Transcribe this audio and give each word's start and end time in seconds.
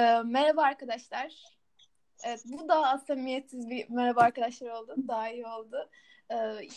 Ee, 0.00 0.22
merhaba 0.24 0.62
arkadaşlar. 0.62 1.34
Evet, 2.24 2.42
bu 2.44 2.68
daha 2.68 2.86
az 2.86 3.06
samimiyetsiz 3.06 3.70
bir 3.70 3.90
merhaba 3.90 4.20
arkadaşlar 4.20 4.70
oldu. 4.70 4.94
Daha 5.08 5.30
iyi 5.30 5.46
oldu. 5.46 5.90
Ee, 6.32 6.68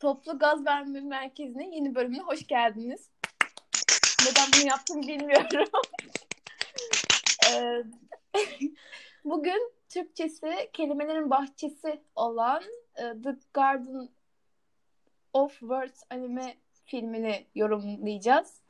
Toplu 0.00 0.38
Gaz 0.38 0.66
Verme 0.66 1.00
Merkezi'nin 1.00 1.72
yeni 1.72 1.94
bölümüne 1.94 2.22
hoş 2.22 2.46
geldiniz. 2.46 3.10
Neden 4.20 4.46
bunu 4.56 4.68
yaptım 4.68 5.02
bilmiyorum. 5.02 5.68
ee, 7.50 7.82
bugün 9.24 9.72
Türkçesi 9.88 10.70
kelimelerin 10.72 11.30
bahçesi 11.30 12.02
olan 12.14 12.62
e, 12.96 13.02
The 13.22 13.36
Garden 13.54 14.08
of 15.32 15.58
Words 15.58 16.02
anime 16.10 16.56
filmini 16.84 17.46
yorumlayacağız. 17.54 18.60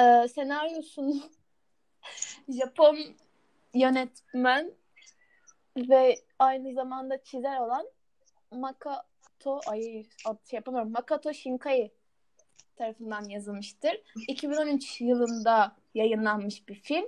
Ee, 0.00 0.28
senaryosunu 0.28 1.37
Japon 2.48 2.98
yönetmen 3.74 4.72
ve 5.76 6.14
aynı 6.38 6.72
zamanda 6.74 7.24
çizer 7.24 7.60
olan 7.60 7.86
Makato 8.50 9.60
ay 9.66 9.80
şey 10.50 10.56
yapamıyorum. 10.56 10.92
Makato 10.92 11.32
Shinkai 11.32 11.90
tarafından 12.76 13.28
yazılmıştır. 13.28 14.02
2013 14.28 15.00
yılında 15.00 15.76
yayınlanmış 15.94 16.68
bir 16.68 16.74
film. 16.74 17.04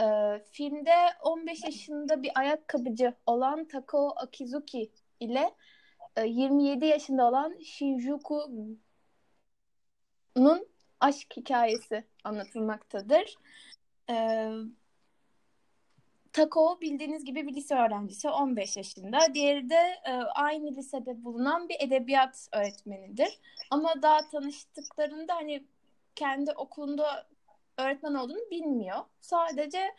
Ee, 0.00 0.42
filmde 0.52 0.94
15 1.22 1.64
yaşında 1.64 2.22
bir 2.22 2.30
ayakkabıcı 2.34 3.14
olan 3.26 3.68
Takao 3.68 4.12
Akizuki 4.16 4.90
ile 5.20 5.54
27 6.24 6.84
e, 6.84 6.88
yaşında 6.88 7.28
olan 7.28 7.58
Shinjuku'nun 7.64 8.78
aşk 11.00 11.36
hikayesi 11.36 12.04
anlatılmaktadır. 12.24 13.36
Ee, 14.10 14.50
Tako 16.36 16.80
bildiğiniz 16.80 17.24
gibi 17.24 17.46
bir 17.46 17.54
lise 17.54 17.74
öğrencisi 17.74 18.28
15 18.28 18.76
yaşında. 18.76 19.34
Diğeri 19.34 19.70
de 19.70 20.00
e, 20.04 20.12
aynı 20.12 20.76
lisede 20.76 21.24
bulunan 21.24 21.68
bir 21.68 21.76
edebiyat 21.80 22.48
öğretmenidir. 22.52 23.38
Ama 23.70 24.02
daha 24.02 24.28
tanıştıklarında 24.28 25.34
hani 25.34 25.64
kendi 26.14 26.52
okulunda 26.52 27.26
öğretmen 27.78 28.14
olduğunu 28.14 28.50
bilmiyor. 28.50 28.98
Sadece 29.20 29.94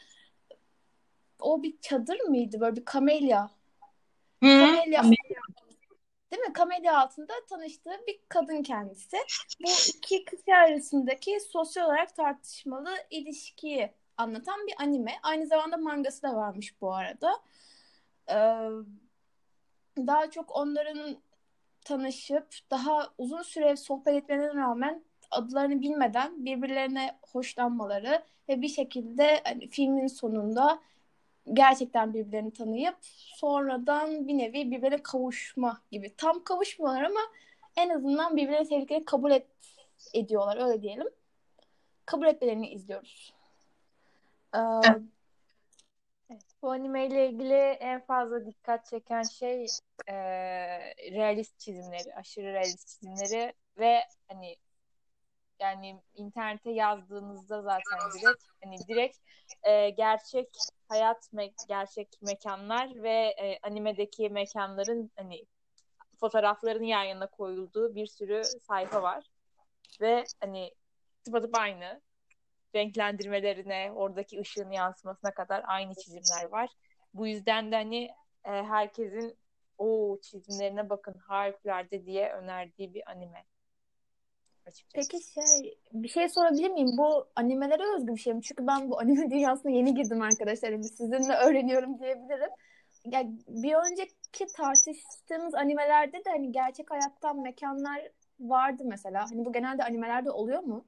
o 1.39 1.63
bir 1.63 1.81
çadır 1.81 2.19
mıydı? 2.19 2.59
Böyle 2.59 2.75
bir 2.75 2.85
kamelya. 2.85 3.49
Hı, 4.43 4.59
kamelya. 4.59 5.03
Değil 6.31 6.43
mi? 6.47 6.53
Kamelya 6.53 7.01
altında 7.01 7.33
tanıştığı 7.49 8.01
bir 8.07 8.19
kadın 8.29 8.63
kendisi. 8.63 9.17
Bu 9.63 9.69
iki 9.69 10.25
kişi 10.25 10.55
arasındaki 10.55 11.39
sosyal 11.39 11.85
olarak 11.85 12.15
tartışmalı 12.15 12.95
ilişkiyi 13.09 13.91
anlatan 14.17 14.67
bir 14.67 14.73
anime. 14.79 15.11
Aynı 15.23 15.47
zamanda 15.47 15.77
mangası 15.77 16.23
da 16.23 16.35
varmış 16.35 16.81
bu 16.81 16.93
arada. 16.93 17.31
Ee, 18.29 18.69
daha 19.97 20.29
çok 20.31 20.55
onların 20.55 21.17
tanışıp 21.85 22.47
daha 22.71 23.13
uzun 23.17 23.41
süre 23.41 23.75
sohbet 23.75 24.15
etmelerine 24.15 24.61
rağmen 24.61 25.03
adlarını 25.31 25.81
bilmeden 25.81 26.45
birbirlerine 26.45 27.17
hoşlanmaları 27.31 28.23
ve 28.49 28.61
bir 28.61 28.67
şekilde 28.67 29.41
hani, 29.43 29.69
filmin 29.69 30.07
sonunda 30.07 30.79
gerçekten 31.53 32.13
birbirlerini 32.13 32.53
tanıyıp 32.53 32.95
sonradan 33.35 34.27
bir 34.27 34.37
nevi 34.37 34.71
birbirine 34.71 35.03
kavuşma 35.03 35.81
gibi. 35.91 36.13
Tam 36.17 36.43
kavuşmuyorlar 36.43 37.03
ama 37.03 37.19
en 37.77 37.89
azından 37.89 38.37
birbirlerini 38.37 38.65
sevdiklerini 38.65 39.05
kabul 39.05 39.31
et, 39.31 39.47
ediyorlar 40.13 40.67
öyle 40.67 40.81
diyelim. 40.81 41.07
Kabul 42.05 42.25
etmelerini 42.25 42.69
izliyoruz. 42.69 43.36
Evet. 46.29 46.41
Bu 46.61 46.71
anime 46.71 47.07
ile 47.07 47.29
ilgili 47.29 47.53
en 47.53 48.05
fazla 48.05 48.45
dikkat 48.45 48.85
çeken 48.85 49.23
şey 49.23 49.65
e, 50.07 50.15
realist 51.11 51.59
çizimleri, 51.59 52.15
aşırı 52.15 52.53
realist 52.53 52.87
çizimleri 52.87 53.53
ve 53.77 54.03
hani 54.27 54.55
yani 55.59 56.01
internete 56.15 56.71
yazdığınızda 56.71 57.61
zaten 57.61 57.99
direkt 58.13 58.43
hani 58.63 58.77
direkt 58.87 59.17
e, 59.63 59.89
gerçek 59.89 60.49
hayat 60.89 61.33
me 61.33 61.51
gerçek 61.67 62.21
mekanlar 62.21 63.03
ve 63.03 63.35
e, 63.39 63.59
animedeki 63.63 64.29
mekanların 64.29 65.11
hani 65.15 65.45
fotoğraflarının 66.19 66.83
yan 66.83 67.03
yana 67.03 67.27
koyulduğu 67.27 67.95
bir 67.95 68.07
sürü 68.07 68.43
sayfa 68.43 69.01
var 69.01 69.25
ve 70.01 70.23
hani 70.39 70.73
tıpatıp 71.25 71.57
aynı 71.57 72.01
renklendirmelerine, 72.75 73.91
oradaki 73.95 74.39
ışığın 74.39 74.71
yansımasına 74.71 75.31
kadar 75.31 75.63
aynı 75.67 75.95
çizimler 75.95 76.51
var. 76.51 76.69
Bu 77.13 77.27
yüzden 77.27 77.71
de 77.71 77.75
hani 77.75 78.03
e, 78.45 78.49
herkesin 78.49 79.37
o 79.77 80.19
çizimlerine 80.21 80.89
bakın 80.89 81.13
harikulade 81.13 82.05
diye 82.05 82.33
önerdiği 82.33 82.93
bir 82.93 83.09
anime. 83.11 83.45
Açıkçası. 84.65 85.09
Peki 85.11 85.23
şey 85.33 85.77
bir 85.91 86.07
şey 86.07 86.29
sorabilir 86.29 86.69
miyim? 86.69 86.97
Bu 86.97 87.27
animelere 87.35 87.83
özgü 87.95 88.13
bir 88.13 88.19
şey 88.19 88.33
mi? 88.33 88.41
Çünkü 88.41 88.67
ben 88.67 88.89
bu 88.89 88.99
anime 88.99 89.31
dünyasına 89.31 89.71
yeni 89.71 89.93
girdim 89.93 90.21
arkadaşlar. 90.21 90.69
Yani 90.69 90.83
sizinle 90.83 91.33
öğreniyorum 91.33 91.99
diyebilirim. 91.99 92.49
Yani 93.05 93.39
bir 93.47 93.73
önceki 93.73 94.45
tartıştığımız 94.55 95.55
animelerde 95.55 96.17
de 96.17 96.29
hani 96.29 96.51
gerçek 96.51 96.91
hayattan 96.91 97.41
mekanlar 97.41 98.11
vardı 98.39 98.83
mesela. 98.85 99.25
Hani 99.31 99.45
bu 99.45 99.53
genelde 99.53 99.83
animelerde 99.83 100.31
oluyor 100.31 100.63
mu? 100.63 100.85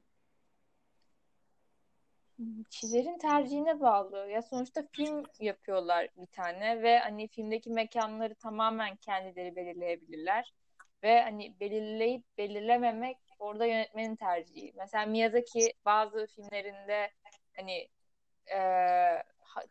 Çizerin 2.70 3.18
tercihine 3.18 3.80
bağlı. 3.80 4.30
Ya 4.30 4.42
sonuçta 4.42 4.84
film 4.92 5.24
yapıyorlar 5.40 6.08
bir 6.18 6.26
tane 6.26 6.84
ve 6.84 7.00
hani 7.00 7.28
filmdeki 7.28 7.70
mekanları 7.70 8.36
tamamen 8.36 8.96
kendileri 8.96 9.56
belirleyebilirler. 9.56 10.54
Ve 11.04 11.22
hani 11.22 11.60
belirleyip 11.60 12.24
belirlememek 12.38 13.18
orada 13.40 13.66
yönetmenin 13.66 14.16
tercihi. 14.16 14.74
Mesela 14.76 15.06
Miyazaki 15.06 15.74
bazı 15.86 16.28
filmlerinde 16.28 17.12
hani 17.56 17.88
e, 18.54 18.60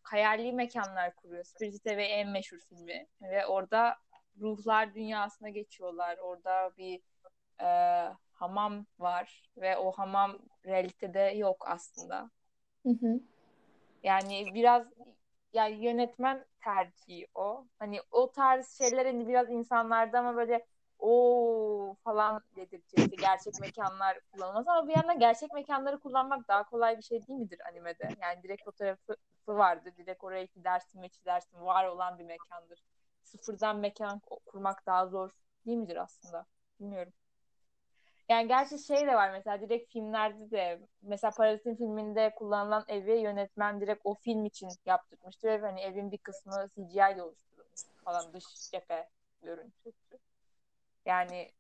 hayali 0.02 0.52
mekanlar 0.52 1.14
kuruyor. 1.14 1.44
Spirit'e 1.44 1.96
ve 1.96 2.04
en 2.04 2.28
meşhur 2.28 2.58
filmi. 2.58 3.06
Ve 3.22 3.46
orada 3.46 3.96
ruhlar 4.40 4.94
dünyasına 4.94 5.48
geçiyorlar. 5.48 6.18
Orada 6.18 6.72
bir 6.78 7.00
e, 7.60 7.66
hamam 8.32 8.86
var 8.98 9.50
ve 9.56 9.76
o 9.76 9.92
hamam 9.92 10.38
realitede 10.66 11.20
yok 11.20 11.64
aslında. 11.68 12.30
Hı 12.86 12.90
hı. 12.92 13.20
Yani 14.02 14.54
biraz 14.54 14.86
yani 15.52 15.84
yönetmen 15.84 16.44
tercihi 16.64 17.26
o. 17.34 17.66
Hani 17.78 18.00
o 18.10 18.32
tarz 18.32 18.68
şeyler 18.68 19.06
hani 19.06 19.28
biraz 19.28 19.50
insanlarda 19.50 20.18
ama 20.18 20.36
böyle 20.36 20.66
o 20.98 21.96
falan 22.04 22.42
dedirtiyor. 22.56 23.10
gerçek 23.20 23.60
mekanlar 23.60 24.20
kullanılmaz 24.32 24.68
ama 24.68 24.88
bir 24.88 24.94
yandan 24.94 25.18
gerçek 25.18 25.54
mekanları 25.54 26.00
kullanmak 26.00 26.48
daha 26.48 26.64
kolay 26.64 26.96
bir 26.96 27.02
şey 27.02 27.26
değil 27.26 27.38
midir 27.38 27.60
animede? 27.68 28.08
Yani 28.22 28.42
direkt 28.42 28.64
fotoğrafı 28.64 29.16
vardır. 29.48 29.92
Direkt 29.96 30.24
oraya 30.24 30.44
gidersin 30.44 31.02
ve 31.02 31.08
çizersin. 31.08 31.60
Var 31.60 31.86
olan 31.86 32.18
bir 32.18 32.24
mekandır. 32.24 32.84
Sıfırdan 33.22 33.78
mekan 33.78 34.18
kurmak 34.46 34.86
daha 34.86 35.06
zor 35.06 35.30
değil 35.66 35.78
midir 35.78 35.96
aslında? 35.96 36.46
Bilmiyorum. 36.80 37.12
Yani 38.28 38.48
gerçi 38.48 38.78
şey 38.78 39.06
de 39.06 39.14
var 39.14 39.30
mesela 39.30 39.60
direkt 39.60 39.92
filmlerde 39.92 40.50
de 40.50 40.80
mesela 41.02 41.30
Parazit'in 41.30 41.76
filminde 41.76 42.34
kullanılan 42.34 42.84
evi 42.88 43.20
yönetmen 43.20 43.80
direkt 43.80 44.00
o 44.04 44.14
film 44.14 44.44
için 44.44 44.68
yaptırmıştı 44.86 45.48
ve 45.48 45.58
hani 45.60 45.80
evin 45.80 46.12
bir 46.12 46.18
kısmı 46.18 46.66
CGI 46.68 47.14
ile 47.14 47.22
oluşturulmuş 47.22 47.80
falan 48.04 48.32
dış 48.32 48.44
cephe 48.70 49.08
görüntüsü. 49.42 50.18
Yani 51.06 51.50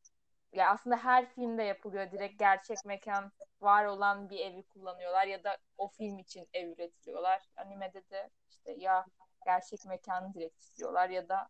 ya 0.52 0.70
aslında 0.70 0.96
her 0.96 1.26
filmde 1.26 1.62
yapılıyor. 1.62 2.10
Direkt 2.10 2.38
gerçek 2.38 2.84
mekan 2.84 3.32
var 3.60 3.84
olan 3.84 4.30
bir 4.30 4.38
evi 4.38 4.62
kullanıyorlar 4.62 5.26
ya 5.26 5.44
da 5.44 5.56
o 5.78 5.88
film 5.88 6.18
için 6.18 6.48
ev 6.52 6.68
üretiliyorlar. 6.68 7.42
Animede 7.56 8.10
de 8.10 8.30
işte 8.50 8.72
ya 8.72 9.06
gerçek 9.44 9.84
mekanı 9.84 10.34
direkt 10.34 10.58
istiyorlar 10.58 11.08
ya 11.08 11.28
da 11.28 11.48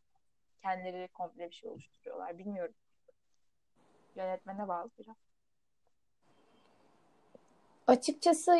kendileri 0.62 1.08
komple 1.08 1.50
bir 1.50 1.54
şey 1.54 1.70
oluşturuyorlar. 1.70 2.38
Bilmiyorum 2.38 2.74
yönetmene 4.22 4.68
bağlı 4.68 4.90
biraz. 4.98 5.16
Açıkçası 7.86 8.52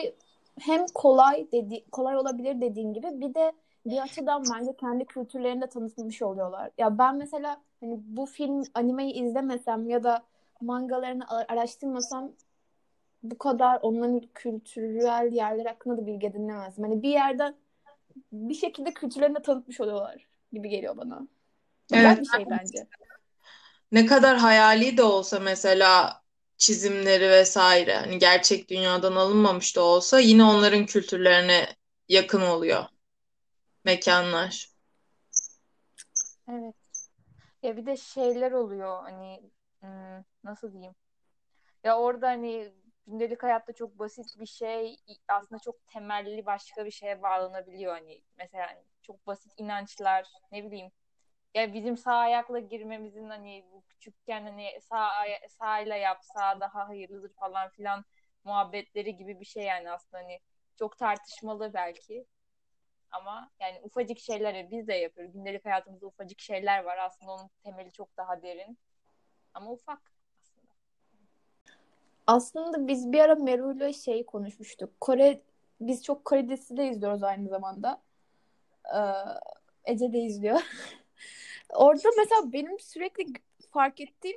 hem 0.60 0.86
kolay 0.94 1.52
dedi 1.52 1.84
kolay 1.92 2.16
olabilir 2.16 2.60
dediğin 2.60 2.92
gibi 2.92 3.20
bir 3.20 3.34
de 3.34 3.52
bir 3.86 4.02
açıdan 4.02 4.42
bence 4.54 4.76
kendi 4.76 5.04
kültürlerini 5.04 5.60
de 5.60 5.66
tanıtmış 5.66 6.22
oluyorlar. 6.22 6.70
Ya 6.78 6.98
ben 6.98 7.16
mesela 7.16 7.60
hani 7.80 8.00
bu 8.06 8.26
film 8.26 8.62
animeyi 8.74 9.12
izlemesem 9.12 9.88
ya 9.88 10.02
da 10.02 10.22
mangalarını 10.60 11.28
araştırmasam 11.28 12.32
bu 13.22 13.38
kadar 13.38 13.78
onların 13.82 14.20
kültürel 14.34 15.32
yerler 15.32 15.66
hakkında 15.66 15.96
da 15.96 16.06
bilgi 16.06 16.26
edinemezdim. 16.26 16.84
Hani 16.84 17.02
bir 17.02 17.08
yerden 17.08 17.54
bir 18.32 18.54
şekilde 18.54 18.90
kültürlerini 18.94 19.36
de 19.36 19.42
tanıtmış 19.42 19.80
oluyorlar 19.80 20.26
gibi 20.52 20.68
geliyor 20.68 20.96
bana. 20.96 21.26
Güzel 21.92 22.06
evet. 22.06 22.20
bir 22.20 22.24
şey 22.24 22.50
bence 22.50 22.86
ne 23.92 24.06
kadar 24.06 24.36
hayali 24.36 24.96
de 24.96 25.02
olsa 25.02 25.40
mesela 25.40 26.22
çizimleri 26.56 27.30
vesaire 27.30 27.94
hani 27.96 28.18
gerçek 28.18 28.70
dünyadan 28.70 29.16
alınmamış 29.16 29.76
da 29.76 29.82
olsa 29.82 30.20
yine 30.20 30.44
onların 30.44 30.86
kültürlerine 30.86 31.76
yakın 32.08 32.40
oluyor 32.40 32.84
mekanlar. 33.84 34.68
Evet. 36.48 36.74
Ya 37.62 37.76
bir 37.76 37.86
de 37.86 37.96
şeyler 37.96 38.52
oluyor 38.52 39.02
hani 39.02 39.50
nasıl 40.44 40.72
diyeyim? 40.72 40.94
Ya 41.84 41.98
orada 41.98 42.28
hani 42.28 42.72
gündelik 43.06 43.42
hayatta 43.42 43.72
çok 43.72 43.98
basit 43.98 44.40
bir 44.40 44.46
şey 44.46 44.96
aslında 45.28 45.58
çok 45.58 45.86
temelli 45.86 46.46
başka 46.46 46.84
bir 46.84 46.90
şeye 46.90 47.22
bağlanabiliyor 47.22 47.92
hani 47.92 48.22
mesela 48.38 48.68
çok 49.02 49.26
basit 49.26 49.52
inançlar 49.56 50.26
ne 50.52 50.64
bileyim 50.64 50.90
ya 51.58 51.74
bizim 51.74 51.96
sağ 51.96 52.14
ayakla 52.14 52.58
girmemizin 52.58 53.28
hani 53.28 53.64
bu 53.72 53.82
küçükken 53.88 54.42
hani 54.42 54.80
sağ 54.82 55.08
sağıyla 55.58 55.96
yap 55.96 56.18
sağ 56.22 56.60
daha 56.60 56.88
hayırlıdır 56.88 57.32
falan 57.34 57.68
filan 57.68 58.04
muhabbetleri 58.44 59.16
gibi 59.16 59.40
bir 59.40 59.44
şey 59.44 59.64
yani 59.64 59.90
aslında 59.90 60.22
hani 60.22 60.40
çok 60.78 60.98
tartışmalı 60.98 61.74
belki 61.74 62.26
ama 63.10 63.50
yani 63.60 63.80
ufacık 63.82 64.18
şeyler 64.18 64.70
biz 64.70 64.88
de 64.88 64.94
yapıyoruz. 64.94 65.32
Gündelik 65.32 65.64
hayatımızda 65.64 66.06
ufacık 66.06 66.40
şeyler 66.40 66.84
var. 66.84 66.98
Aslında 66.98 67.32
onun 67.32 67.50
temeli 67.64 67.92
çok 67.92 68.16
daha 68.16 68.42
derin. 68.42 68.78
Ama 69.54 69.70
ufak 69.70 70.12
aslında. 70.40 70.72
Aslında 72.26 72.88
biz 72.88 73.12
bir 73.12 73.20
ara 73.20 73.34
Meru'yla 73.34 73.92
şey 73.92 74.26
konuşmuştuk. 74.26 75.00
Kore 75.00 75.42
biz 75.80 76.04
çok 76.04 76.24
Kore 76.24 76.48
dizisi 76.48 76.76
de 76.76 76.88
izliyoruz 76.88 77.22
aynı 77.22 77.48
zamanda. 77.48 78.02
Ee, 78.94 79.00
Ece 79.84 80.12
de 80.12 80.18
izliyor. 80.18 80.60
Orada 81.74 82.08
mesela 82.18 82.52
benim 82.52 82.78
sürekli 82.80 83.26
fark 83.70 84.00
ettiğim 84.00 84.36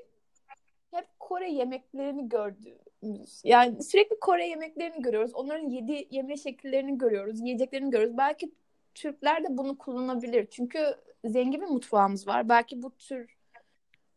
hep 0.91 1.19
Kore 1.19 1.51
yemeklerini 1.51 2.29
gördüğümüz. 2.29 3.41
Yani 3.43 3.83
sürekli 3.83 4.19
Kore 4.19 4.47
yemeklerini 4.47 5.01
görüyoruz. 5.01 5.33
Onların 5.33 5.69
yedi 5.69 6.07
yeme 6.11 6.37
şekillerini 6.37 6.97
görüyoruz. 6.97 7.39
Yiyeceklerini 7.39 7.89
görüyoruz. 7.89 8.17
Belki 8.17 8.51
Türkler 8.95 9.43
de 9.43 9.47
bunu 9.57 9.77
kullanabilir. 9.77 10.47
Çünkü 10.51 10.95
zengin 11.25 11.61
bir 11.61 11.67
mutfağımız 11.67 12.27
var. 12.27 12.49
Belki 12.49 12.83
bu 12.83 12.91
tür 12.91 13.35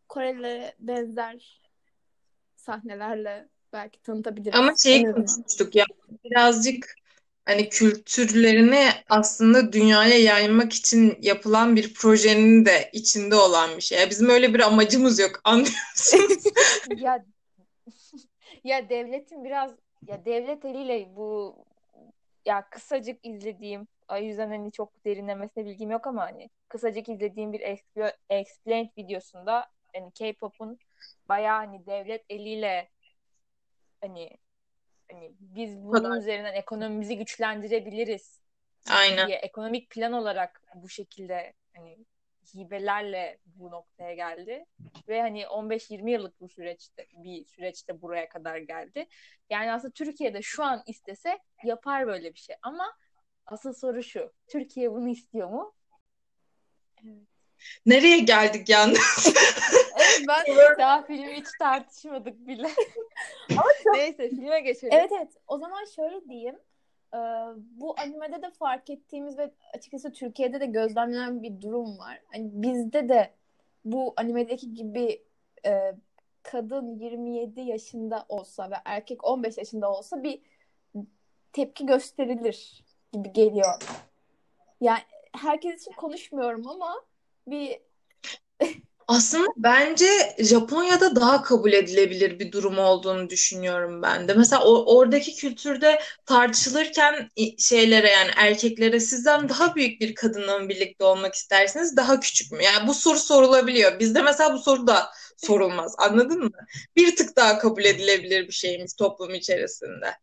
Korelilere 0.08 0.74
benzer 0.78 1.60
sahnelerle 2.56 3.48
belki 3.72 4.02
tanıtabiliriz. 4.02 4.60
Ama 4.60 4.72
şeyi 4.82 5.12
konuşmuştuk 5.12 5.74
ya 5.74 5.84
birazcık 6.24 6.94
hani 7.44 7.68
kültürlerini 7.68 8.88
aslında 9.08 9.72
dünyaya 9.72 10.18
yaymak 10.18 10.72
için 10.72 11.18
yapılan 11.20 11.76
bir 11.76 11.94
projenin 11.94 12.64
de 12.64 12.90
içinde 12.92 13.34
olan 13.34 13.76
bir 13.76 13.82
şey. 13.82 14.10
bizim 14.10 14.28
öyle 14.28 14.54
bir 14.54 14.60
amacımız 14.60 15.18
yok. 15.18 15.40
Anlıyor 15.44 15.74
musunuz? 15.94 16.44
ya 16.96 17.24
ya 18.64 18.88
devletin 18.88 19.44
biraz 19.44 19.72
ya 20.06 20.24
devlet 20.24 20.64
eliyle 20.64 21.16
bu 21.16 21.56
ya 22.46 22.68
kısacık 22.70 23.26
izlediğim 23.26 23.88
o 24.08 24.16
yüzden 24.16 24.48
hani 24.48 24.72
çok 24.72 25.04
derinlemesine 25.04 25.64
bilgim 25.66 25.90
yok 25.90 26.06
ama 26.06 26.22
hani 26.22 26.50
kısacık 26.68 27.08
izlediğim 27.08 27.52
bir 27.52 27.60
explained 28.30 28.88
videosunda 28.98 29.66
hani 29.94 30.10
K-pop'un 30.10 30.78
bayağı 31.28 31.56
hani 31.56 31.86
devlet 31.86 32.24
eliyle 32.28 32.90
hani 34.00 34.30
hani 35.14 35.32
biz 35.40 35.84
bunun 35.84 35.92
Kadar. 35.92 36.16
üzerinden 36.16 36.54
ekonomimizi 36.54 37.18
güçlendirebiliriz 37.18 38.40
Aynen. 38.90 39.26
diye 39.26 39.36
ekonomik 39.36 39.90
plan 39.90 40.12
olarak 40.12 40.62
bu 40.74 40.88
şekilde 40.88 41.52
hani 41.76 41.98
hibelerle 42.54 43.38
bu 43.46 43.70
noktaya 43.70 44.14
geldi 44.14 44.66
ve 45.08 45.20
hani 45.20 45.46
15-20 45.46 46.10
yıllık 46.10 46.40
bu 46.40 46.48
süreçte 46.48 47.06
bir 47.12 47.44
süreçte 47.44 48.02
buraya 48.02 48.28
kadar 48.28 48.58
geldi. 48.58 49.06
Yani 49.50 49.72
aslında 49.72 49.92
Türkiye'de 49.92 50.42
şu 50.42 50.64
an 50.64 50.82
istese 50.86 51.38
yapar 51.64 52.06
böyle 52.06 52.34
bir 52.34 52.38
şey 52.38 52.56
ama 52.62 52.92
asıl 53.46 53.72
soru 53.72 54.02
şu. 54.02 54.32
Türkiye 54.46 54.92
bunu 54.92 55.08
istiyor 55.08 55.50
mu? 55.50 55.74
Evet. 57.04 57.33
Nereye 57.86 58.18
geldik 58.18 58.68
yalnız? 58.68 59.34
evet 59.96 60.24
ben 60.28 60.44
daha 60.78 61.02
filmi 61.02 61.36
hiç 61.36 61.46
tartışmadık 61.58 62.46
bile. 62.46 62.68
Ama 63.50 63.70
çok... 63.84 63.94
Neyse 63.94 64.28
filme 64.28 64.60
geçelim. 64.60 64.94
Evet 64.94 65.10
evet. 65.16 65.32
O 65.48 65.58
zaman 65.58 65.84
şöyle 65.96 66.24
diyeyim. 66.28 66.58
Ee, 67.14 67.18
bu 67.56 67.94
animede 68.00 68.42
de 68.42 68.50
fark 68.50 68.90
ettiğimiz 68.90 69.38
ve 69.38 69.50
açıkçası 69.74 70.12
Türkiye'de 70.12 70.60
de 70.60 70.66
gözlemlenen 70.66 71.42
bir 71.42 71.60
durum 71.60 71.98
var. 71.98 72.20
Hani 72.32 72.50
bizde 72.52 73.08
de 73.08 73.30
bu 73.84 74.14
animedeki 74.16 74.74
gibi 74.74 75.22
e, 75.66 75.94
kadın 76.42 76.98
27 76.98 77.60
yaşında 77.60 78.26
olsa 78.28 78.70
ve 78.70 78.74
erkek 78.84 79.24
15 79.24 79.58
yaşında 79.58 79.92
olsa 79.92 80.22
bir 80.22 80.40
tepki 81.52 81.86
gösterilir 81.86 82.84
gibi 83.12 83.32
geliyor. 83.32 83.82
Yani 84.80 85.00
herkes 85.32 85.82
için 85.82 85.92
konuşmuyorum 85.92 86.68
ama 86.68 87.02
bir 87.46 87.78
Aslında 89.08 89.46
bence 89.56 90.06
Japonya'da 90.38 91.16
daha 91.16 91.42
kabul 91.42 91.72
edilebilir 91.72 92.38
bir 92.38 92.52
durum 92.52 92.78
olduğunu 92.78 93.30
düşünüyorum 93.30 94.02
ben 94.02 94.28
de. 94.28 94.34
Mesela 94.34 94.64
o, 94.64 94.96
oradaki 94.96 95.36
kültürde 95.36 96.00
tartışılırken 96.26 97.28
şeylere 97.58 98.10
yani 98.10 98.30
erkeklere 98.36 99.00
sizden 99.00 99.48
daha 99.48 99.74
büyük 99.74 100.00
bir 100.00 100.14
kadınla 100.14 100.58
mı 100.58 100.68
birlikte 100.68 101.04
olmak 101.04 101.34
istersiniz, 101.34 101.96
daha 101.96 102.20
küçük 102.20 102.52
mü? 102.52 102.62
Yani 102.62 102.88
bu 102.88 102.94
soru 102.94 103.18
sorulabiliyor. 103.18 103.98
Bizde 103.98 104.22
mesela 104.22 104.54
bu 104.54 104.58
soru 104.58 104.86
da 104.86 105.10
sorulmaz. 105.36 105.94
Anladın 105.98 106.44
mı? 106.44 106.50
Bir 106.96 107.16
tık 107.16 107.36
daha 107.36 107.58
kabul 107.58 107.84
edilebilir 107.84 108.46
bir 108.46 108.52
şeymiş 108.52 108.94
toplum 108.94 109.34
içerisinde. 109.34 110.14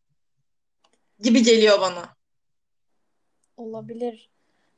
Gibi 1.19 1.43
geliyor 1.43 1.81
bana. 1.81 2.15
Olabilir. 3.57 4.29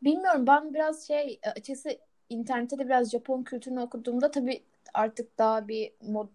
Bilmiyorum 0.01 0.47
ben 0.47 0.73
biraz 0.73 1.07
şey 1.07 1.39
açıkçası 1.43 1.99
internette 2.29 2.77
de 2.77 2.85
biraz 2.85 3.11
Japon 3.11 3.43
kültürünü 3.43 3.81
okuduğumda 3.81 4.31
tabii 4.31 4.63
artık 4.93 5.37
daha 5.37 5.67
bir 5.67 5.93
mod, 6.01 6.27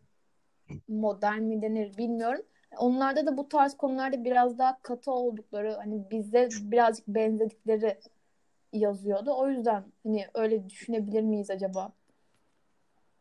modern 0.89 1.43
mi 1.43 1.63
denir 1.63 1.97
bilmiyorum. 1.97 2.43
Onlarda 2.79 3.27
da 3.27 3.37
bu 3.37 3.49
tarz 3.49 3.77
konularda 3.77 4.25
biraz 4.25 4.59
daha 4.59 4.83
katı 4.83 5.11
oldukları 5.11 5.73
hani 5.73 6.11
bizde 6.11 6.49
birazcık 6.61 7.09
benzedikleri 7.09 7.99
yazıyordu. 8.73 9.33
O 9.37 9.49
yüzden 9.49 9.85
hani 10.03 10.27
öyle 10.35 10.71
düşünebilir 10.71 11.23
miyiz 11.23 11.51
acaba? 11.51 11.93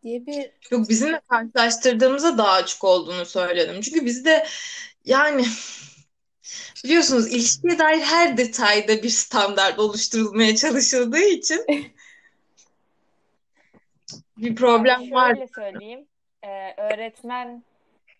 diye 0.03 0.25
bir 0.25 0.51
Yok 0.71 0.89
bizimle 0.89 1.21
karşılaştırdığımızda 1.29 2.37
daha 2.37 2.51
açık 2.51 2.83
olduğunu 2.83 3.25
söyledim. 3.25 3.81
Çünkü 3.81 4.05
bizde 4.05 4.47
yani 5.05 5.45
biliyorsunuz 6.83 7.27
ilişkiye 7.27 7.79
dair 7.79 8.01
her 8.01 8.37
detayda 8.37 9.03
bir 9.03 9.09
standart 9.09 9.79
oluşturulmaya 9.79 10.55
çalışıldığı 10.55 11.23
için 11.23 11.65
bir 14.37 14.55
problem 14.55 15.01
yani 15.01 15.11
var. 15.11 15.35
Şöyle 15.35 15.47
söyleyeyim. 15.47 16.07
Ee, 16.43 16.73
öğretmen 16.77 17.63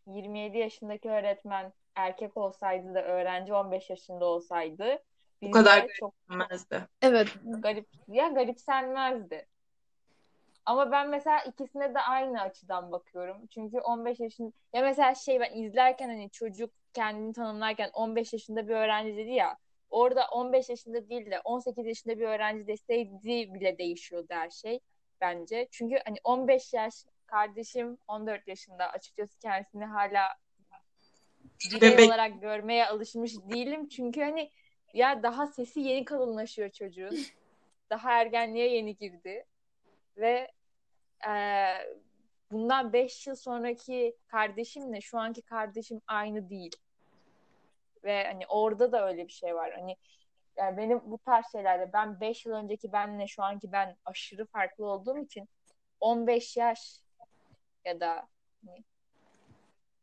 27 0.07 0.57
yaşındaki 0.57 1.09
öğretmen 1.09 1.73
erkek 1.95 2.37
olsaydı 2.37 2.93
da 2.93 3.03
öğrenci 3.03 3.53
15 3.53 3.89
yaşında 3.89 4.25
olsaydı 4.25 5.03
bu 5.41 5.51
kadar 5.51 5.87
çok 5.99 6.13
garipsenmezdi. 6.27 6.87
Evet. 7.01 7.27
Garip 7.43 7.87
ya 8.07 8.27
garipsenmezdi. 8.27 9.47
Ama 10.65 10.91
ben 10.91 11.09
mesela 11.09 11.41
ikisine 11.41 11.93
de 11.93 11.99
aynı 11.99 12.41
açıdan 12.41 12.91
bakıyorum. 12.91 13.47
Çünkü 13.47 13.79
15 13.79 14.19
yaşında 14.19 14.51
ya 14.73 14.81
mesela 14.81 15.15
şey 15.15 15.39
ben 15.39 15.53
izlerken 15.53 16.09
hani 16.09 16.29
çocuk 16.29 16.71
kendini 16.93 17.33
tanımlarken 17.33 17.89
15 17.93 18.33
yaşında 18.33 18.67
bir 18.67 18.73
öğrenci 18.73 19.17
dedi 19.17 19.31
ya 19.31 19.57
orada 19.89 20.27
15 20.31 20.69
yaşında 20.69 21.09
değil 21.09 21.31
de 21.31 21.39
18 21.43 21.85
yaşında 21.85 22.19
bir 22.19 22.27
öğrenci 22.27 22.67
deseydi 22.67 23.53
bile 23.53 23.77
değişiyordu 23.77 24.27
her 24.29 24.49
şey 24.49 24.79
bence. 25.21 25.67
Çünkü 25.71 25.99
hani 26.05 26.17
15 26.23 26.73
yaş 26.73 26.93
kardeşim 27.25 27.97
14 28.07 28.47
yaşında 28.47 28.89
açıkçası 28.89 29.39
kendisini 29.39 29.85
hala 29.85 30.37
birey 31.73 32.05
olarak 32.05 32.41
görmeye 32.41 32.87
alışmış 32.87 33.33
değilim. 33.37 33.89
Çünkü 33.89 34.21
hani 34.21 34.51
ya 34.93 35.23
daha 35.23 35.47
sesi 35.47 35.79
yeni 35.79 36.05
kalınlaşıyor 36.05 36.69
çocuğun. 36.69 37.17
Daha 37.89 38.21
ergenliğe 38.21 38.73
yeni 38.73 38.95
girdi. 38.95 39.45
Ve 40.17 40.51
e, 41.27 41.33
bundan 42.51 42.93
5 42.93 43.27
yıl 43.27 43.35
sonraki 43.35 44.15
kardeşimle 44.27 45.01
şu 45.01 45.17
anki 45.17 45.41
kardeşim 45.41 46.01
aynı 46.07 46.49
değil. 46.49 46.75
Ve 48.03 48.23
hani 48.23 48.47
orada 48.47 48.91
da 48.91 49.07
öyle 49.07 49.27
bir 49.27 49.33
şey 49.33 49.55
var. 49.55 49.73
Hani 49.73 49.95
yani 50.57 50.77
benim 50.77 51.01
bu 51.03 51.17
tarz 51.17 51.45
şeylerde 51.51 51.93
ben 51.93 52.19
5 52.19 52.45
yıl 52.45 52.53
önceki 52.53 52.91
benle 52.91 53.27
şu 53.27 53.43
anki 53.43 53.71
ben 53.71 53.97
aşırı 54.05 54.45
farklı 54.45 54.85
olduğum 54.85 55.17
için 55.17 55.49
15 55.99 56.57
yaş 56.57 57.01
ya 57.85 57.99
da 57.99 58.27
hani, 58.65 58.83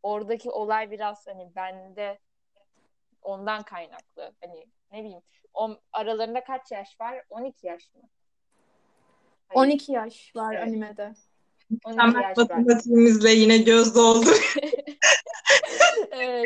oradaki 0.02 0.50
olay 0.50 0.90
biraz 0.90 1.26
hani 1.26 1.54
bende 1.56 2.18
ondan 3.22 3.62
kaynaklı. 3.62 4.34
Hani 4.40 4.66
ne 4.92 5.04
bileyim 5.04 5.22
on, 5.54 5.80
aralarında 5.92 6.44
kaç 6.44 6.72
yaş 6.72 7.00
var? 7.00 7.22
12 7.30 7.66
yaş 7.66 7.94
mı? 7.94 8.02
Hayır. 9.48 9.68
12 9.68 9.92
yaş 9.92 10.36
var 10.36 10.54
evet. 10.54 10.68
animede. 10.68 11.14
12 11.84 12.00
Hemen 12.00 12.20
yaş 12.20 12.36
matematiğimizle 12.36 13.30
yine 13.30 13.58
göz 13.58 13.94
doldu. 13.94 14.30
evet. 16.10 16.44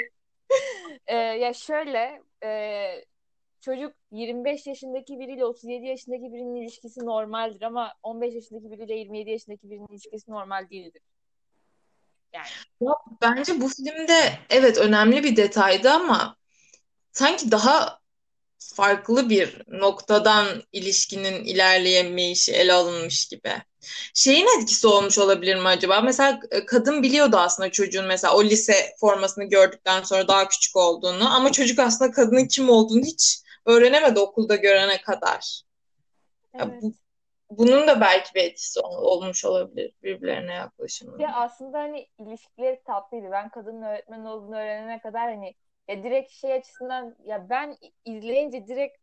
Ee, 1.07 1.17
ya 1.17 1.55
şöyle 1.55 2.23
e, 2.45 3.05
çocuk 3.69 3.95
25 4.13 4.67
yaşındaki 4.67 5.19
biriyle 5.19 5.45
37 5.45 5.87
yaşındaki 5.87 6.23
birinin 6.23 6.63
ilişkisi 6.63 7.01
normaldir 7.01 7.63
ama 7.63 7.93
15 8.03 8.35
yaşındaki 8.35 8.71
biriyle 8.71 8.95
27 8.95 9.31
yaşındaki 9.31 9.71
birinin 9.71 9.87
ilişkisi 9.91 10.31
normal 10.31 10.71
değildir. 10.71 11.03
Yani. 12.33 12.47
Ya, 12.81 12.93
bence 13.23 13.61
bu 13.61 13.69
filmde 13.69 14.39
evet 14.51 14.79
önemli 14.79 15.25
bir 15.25 15.37
detaydı 15.37 15.91
ama 15.91 16.37
sanki 17.13 17.51
daha 17.51 17.99
farklı 18.59 19.31
bir 19.31 19.63
noktadan 19.69 20.47
ilişkinin 20.73 21.45
ilerleyemeyişi 21.45 22.53
ele 22.53 22.73
alınmış 22.73 23.29
gibi. 23.29 23.53
Şeyin 24.15 24.61
etkisi 24.61 24.87
olmuş 24.87 25.19
olabilir 25.19 25.57
mi 25.57 25.69
acaba? 25.69 26.01
Mesela 26.01 26.41
e, 26.51 26.67
kadın 26.67 27.03
biliyordu 27.03 27.37
aslında 27.37 27.71
çocuğun 27.71 28.07
mesela 28.07 28.35
o 28.35 28.45
lise 28.45 28.95
formasını 29.01 29.45
gördükten 29.45 30.03
sonra 30.03 30.29
daha 30.29 30.49
küçük 30.49 30.77
olduğunu 30.77 31.35
ama 31.35 31.53
çocuk 31.53 31.79
aslında 31.79 32.11
kadının 32.11 32.47
kim 32.47 32.71
olduğunu 32.71 33.05
hiç 33.05 33.48
öğrenemedi 33.69 34.21
okulda 34.21 34.57
görene 34.57 35.01
kadar. 35.01 35.63
Evet. 36.55 36.83
bu, 36.83 36.93
bunun 37.51 37.87
da 37.87 38.01
belki 38.01 38.35
bir 38.35 38.43
etkisi 38.43 38.81
olmuş 38.81 39.45
olabilir 39.45 39.93
birbirlerine 40.03 40.55
yaklaşımında. 40.55 41.23
Ya 41.23 41.35
aslında 41.35 41.79
hani 41.79 42.07
ilişkileri 42.19 42.83
tatlıydı. 42.85 43.31
Ben 43.31 43.49
kadının 43.49 43.83
öğretmen 43.83 44.25
olduğunu 44.25 44.57
öğrenene 44.57 45.01
kadar 45.01 45.35
hani 45.35 45.55
ya 45.89 46.03
direkt 46.03 46.33
şey 46.33 46.53
açısından 46.53 47.17
ya 47.25 47.51
ben 47.51 47.77
izleyince 48.05 48.67
direkt 48.67 48.99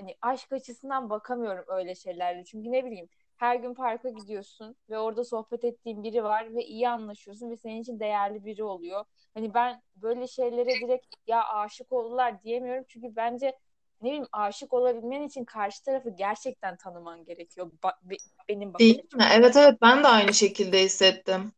hani 0.00 0.16
aşk 0.22 0.52
açısından 0.52 1.10
bakamıyorum 1.10 1.64
öyle 1.68 1.94
şeylerle. 1.94 2.44
Çünkü 2.44 2.72
ne 2.72 2.84
bileyim 2.84 3.08
her 3.36 3.56
gün 3.56 3.74
parka 3.74 4.08
gidiyorsun 4.08 4.76
ve 4.90 4.98
orada 4.98 5.24
sohbet 5.24 5.64
ettiğin 5.64 6.02
biri 6.02 6.24
var 6.24 6.54
ve 6.54 6.64
iyi 6.64 6.88
anlaşıyorsun 6.88 7.50
ve 7.50 7.56
senin 7.56 7.82
için 7.82 8.00
değerli 8.00 8.44
biri 8.44 8.64
oluyor. 8.64 9.04
Hani 9.34 9.54
ben 9.54 9.82
böyle 9.96 10.26
şeylere 10.26 10.80
direkt 10.80 11.06
ya 11.26 11.48
aşık 11.48 11.92
oldular 11.92 12.42
diyemiyorum 12.42 12.84
çünkü 12.88 13.16
bence 13.16 13.58
ne 14.02 14.08
bileyim 14.08 14.26
aşık 14.32 14.72
olabilmen 14.72 15.22
için 15.22 15.44
karşı 15.44 15.84
tarafı 15.84 16.10
gerçekten 16.10 16.76
tanıman 16.76 17.24
gerekiyor. 17.24 17.70
Ba- 17.82 18.18
benim 18.48 18.74
bakış 18.74 18.80
Değil 18.80 19.14
mi? 19.14 19.28
Evet 19.32 19.56
evet 19.56 19.78
ben 19.82 20.02
de 20.02 20.08
aynı 20.08 20.34
şekilde 20.34 20.82
hissettim. 20.82 21.52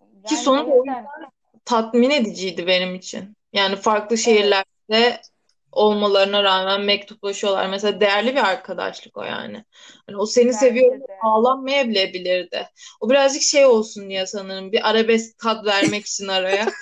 Yani 0.00 0.24
Ki 0.24 0.36
sonunda 0.36 0.70
o 0.70 0.76
yüzden 0.76 1.06
tatmin 1.64 2.10
ediciydi 2.10 2.66
benim 2.66 2.94
için. 2.94 3.36
Yani 3.52 3.76
farklı 3.76 4.18
şehirlerde 4.18 4.64
evet. 4.90 5.30
olmalarına 5.72 6.42
rağmen 6.42 6.80
mektuplaşıyorlar. 6.80 7.68
Mesela 7.68 8.00
değerli 8.00 8.32
bir 8.32 8.44
arkadaşlık 8.44 9.16
o 9.16 9.22
yani. 9.22 9.64
Hani 10.06 10.16
o 10.16 10.26
seni 10.26 10.54
seviyor 10.54 11.00
bağlanmayabilirdi. 11.24 12.68
O 13.00 13.10
birazcık 13.10 13.42
şey 13.42 13.66
olsun 13.66 14.10
diye 14.10 14.26
sanırım. 14.26 14.72
Bir 14.72 14.90
arabesk 14.90 15.38
tat 15.38 15.66
vermek 15.66 16.06
için 16.06 16.28
araya. 16.28 16.66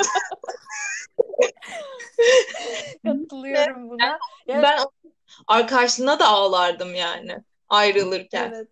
Katılıyorum 3.04 3.90
buna. 3.90 4.18
Yani, 4.47 4.62
ben 4.62 4.78
arkadaşlığına 5.47 6.18
da 6.18 6.28
ağlardım 6.28 6.94
yani 6.94 7.38
ayrılırken. 7.68 8.52
Evet. 8.54 8.68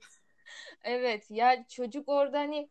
Evet 0.85 1.31
ya 1.31 1.65
çocuk 1.69 2.09
orada 2.09 2.39
hani 2.39 2.69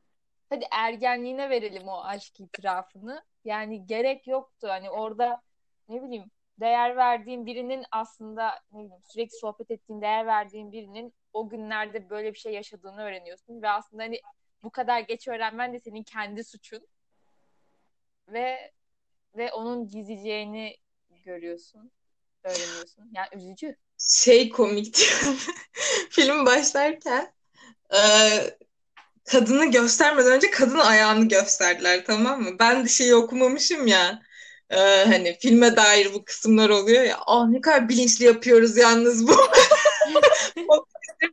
hadi 0.50 0.66
ergenliğine 0.72 1.50
verelim 1.50 1.88
o 1.88 2.04
aşk 2.04 2.40
itirafını. 2.40 3.24
Yani 3.46 3.86
gerek 3.86 4.28
yoktu. 4.28 4.68
Hani 4.70 4.90
orada 4.90 5.42
ne 5.90 6.04
bileyim 6.04 6.32
değer 6.60 6.96
verdiğin 6.96 7.46
birinin 7.46 7.86
aslında 7.92 8.60
ne 8.72 8.80
bileyim 8.80 9.04
sürekli 9.04 9.38
sohbet 9.38 9.72
ettiğin, 9.72 10.02
değer 10.02 10.26
verdiğin 10.26 10.72
birinin 10.72 11.14
o 11.34 11.50
günlerde 11.50 12.10
böyle 12.10 12.34
bir 12.34 12.40
şey 12.40 12.54
yaşadığını 12.54 13.02
öğreniyorsun 13.02 13.62
ve 13.62 13.70
aslında 13.70 14.04
hani 14.04 14.22
bu 14.64 14.70
kadar 14.70 15.00
geç 15.00 15.28
öğrenmen 15.28 15.74
de 15.74 15.80
senin 15.80 16.04
kendi 16.04 16.44
suçun. 16.44 16.88
Ve 18.28 18.72
ve 19.36 19.52
onun 19.52 19.88
gizleyeceğini 19.88 20.78
görüyorsun, 21.26 21.92
öğreniyorsun. 22.44 23.12
Yani 23.16 23.28
üzücü. 23.36 23.76
Şey 23.98 24.50
komikti. 24.50 25.04
Film 26.10 26.46
başlarken 26.46 27.34
e, 27.94 28.00
kadını 29.26 29.72
göstermeden 29.72 30.32
önce 30.32 30.52
kadın 30.52 30.80
ayağını 30.80 31.28
gösterdiler 31.28 32.06
tamam 32.06 32.42
mı? 32.42 32.60
Ben 32.60 32.86
de 32.86 32.90
şeyi 32.90 33.16
okumamışım 33.16 33.88
ya. 33.88 34.22
E, 34.70 34.78
hani 35.06 35.38
filme 35.42 35.76
dair 35.76 36.14
bu 36.14 36.26
kısımlar 36.26 36.70
oluyor 36.70 37.04
ya. 37.04 37.20
Ah 37.28 37.48
ne 37.48 37.62
kadar 37.62 37.90
bilinçli 37.90 38.26
yapıyoruz 38.26 38.78
yalnız 38.78 39.28
bu. 39.28 39.36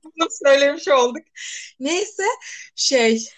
Bunu 0.05 0.29
söylemiş 0.45 0.89
olduk. 0.89 1.23
Neyse 1.81 2.23
şey 2.75 3.29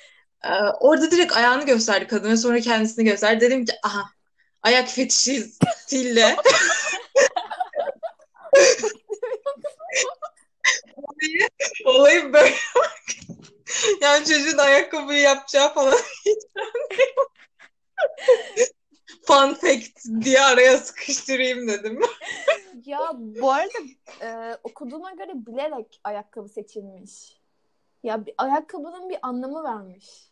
e, 0.45 0.51
orada 0.81 1.11
direkt 1.11 1.37
ayağını 1.37 1.67
gösterdi 1.67 2.07
kadına 2.07 2.37
sonra 2.37 2.61
kendisini 2.61 3.05
gösterdi. 3.05 3.41
Dedim 3.41 3.65
ki 3.65 3.73
aha 3.83 4.20
ayak 4.63 4.89
fetişiyle 4.89 6.37
olayı, 10.97 11.49
olayı 11.85 12.33
böyle 12.33 12.55
yani 14.01 14.25
çocuğun 14.25 14.59
ayakkabıyı 14.59 15.21
yapacağı 15.21 15.75
falan 15.75 15.93
hiç 16.27 16.43
Fun 19.23 19.55
fact 19.55 20.05
diye 20.25 20.41
araya 20.41 20.79
sıkıştırayım 20.79 21.69
dedim. 21.69 22.01
ya 22.85 23.13
bu 23.15 23.53
arada 23.53 23.79
e, 24.23 24.59
okuduğuma 24.63 25.13
göre 25.13 25.33
bilerek 25.35 26.01
ayakkabı 26.05 26.49
seçilmiş. 26.49 27.41
Ya 28.03 28.27
bir, 28.27 28.35
ayakkabının 28.39 29.09
bir 29.09 29.19
anlamı 29.23 29.65
vermiş. 29.65 30.30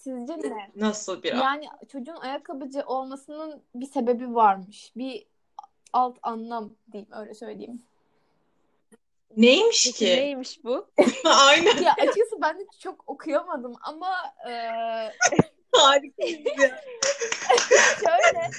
Sizce 0.00 0.32
ne? 0.32 0.70
Nasıl 0.76 1.22
bir 1.22 1.32
Yani 1.32 1.66
çocuğun 1.88 2.16
ayakkabıcı 2.16 2.82
olmasının 2.86 3.62
bir 3.74 3.86
sebebi 3.86 4.34
varmış. 4.34 4.92
Bir 4.96 5.26
alt 5.92 6.18
anlam 6.22 6.72
diyeyim 6.92 7.12
öyle 7.12 7.34
söyleyeyim. 7.34 7.82
Neymiş 9.36 9.84
Peki, 9.86 9.98
ki? 9.98 10.04
Neymiş 10.04 10.64
bu? 10.64 10.90
Aynen. 11.24 11.82
Ya 11.82 11.92
açıkçası 11.92 12.42
ben 12.42 12.58
de 12.58 12.66
çok 12.78 13.04
okuyamadım 13.06 13.74
ama 13.82 14.14
e... 14.48 14.52
Harika. 15.72 16.22
Şöyle 17.98 18.50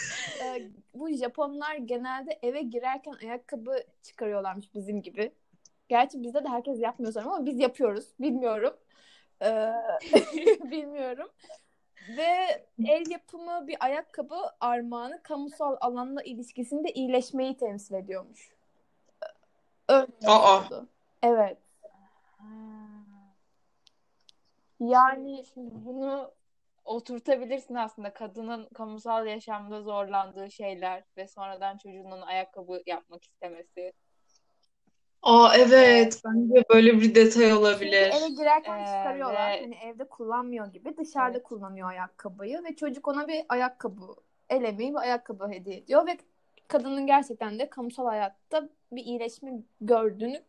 e, 0.44 0.70
bu 0.94 1.10
Japonlar 1.10 1.76
genelde 1.76 2.40
eve 2.42 2.62
girerken 2.62 3.14
ayakkabı 3.24 3.84
çıkarıyorlarmış 4.04 4.76
bizim 4.76 5.02
gibi. 5.02 5.32
Gerçi 5.90 6.24
bizde 6.24 6.44
de 6.44 6.48
herkes 6.48 6.80
yapmıyor 6.80 7.14
sanırım 7.14 7.32
ama 7.32 7.46
biz 7.46 7.60
yapıyoruz. 7.60 8.06
Bilmiyorum. 8.20 8.74
Ee, 9.42 9.74
bilmiyorum. 10.72 11.30
Ve 12.18 12.66
el 12.88 13.10
yapımı 13.10 13.68
bir 13.68 13.78
ayakkabı 13.80 14.36
armağanı 14.60 15.24
kamusal 15.24 15.78
alanla 15.82 16.24
ilişkisinde 16.24 16.94
iyileşmeyi 16.94 17.58
temsil 17.58 17.96
ediyormuş. 17.96 18.52
Öyle 19.90 20.08
Aa. 20.28 20.66
oldu. 20.66 20.88
Evet. 21.24 21.58
Yani 24.80 25.46
şimdi 25.54 25.86
bunu 25.86 26.32
oturtabilirsin 26.86 27.76
aslında 27.76 28.14
kadının 28.14 28.70
kamusal 28.74 29.28
yaşamda 29.28 29.82
zorlandığı 29.82 30.52
şeyler 30.52 31.04
ve 31.18 31.28
sonradan 31.28 31.78
çocuğunun 31.78 32.22
ayakkabı 32.22 32.82
yapmak 32.86 33.24
istemesi 33.24 33.94
Aa 35.24 35.56
evet. 35.58 36.22
Bence 36.26 36.64
böyle 36.70 37.02
bir 37.02 37.16
detay 37.16 37.54
olabilir. 37.54 38.12
Çünkü 38.12 38.18
eve 38.26 38.30
girerken 38.30 38.80
Ee, 38.80 38.86
çıkarıyorlar. 38.86 39.52
ve- 39.52 39.62
Hani 39.62 39.76
evde 39.76 40.04
kullanmıyor 40.10 40.68
gibi 40.74 40.98
dışarıda 40.98 41.38
Evet. 41.38 41.44
kullanıyor 41.44 41.90
ayakkabıyı 41.90 42.64
ve 42.64 42.76
çocuk 42.76 43.08
ona 43.08 43.28
bir 43.28 43.46
ayakkabı, 43.50 44.16
el 44.50 44.64
emeği 44.64 44.92
bir 44.92 45.00
ayakkabı 45.00 45.50
hediye 45.50 45.78
ediyor 45.78 46.08
ve 46.08 46.18
kadının 46.68 47.08
gerçekten 47.08 47.60
de 47.60 47.70
kamusal 47.70 48.06
hayatta 48.06 48.70
bir 48.92 49.04
iyileşme 49.04 49.52
gördüğünü 49.82 50.44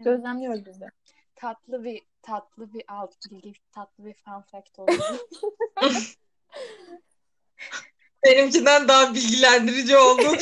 gözlemliyoruz 0.00 0.66
biz 0.66 0.80
de. 0.80 0.90
tatlı 1.36 1.84
bir 1.84 2.02
tatlı 2.22 2.72
bir 2.74 2.84
alt 2.88 3.14
bilgi, 3.30 3.52
tatlı 3.72 4.04
bir 4.04 4.14
fun 4.14 4.40
fact 4.40 4.78
oldu. 4.78 4.92
Benimkinden 8.24 8.88
daha 8.88 9.14
bilgilendirici 9.14 9.96
oldu. 9.96 10.26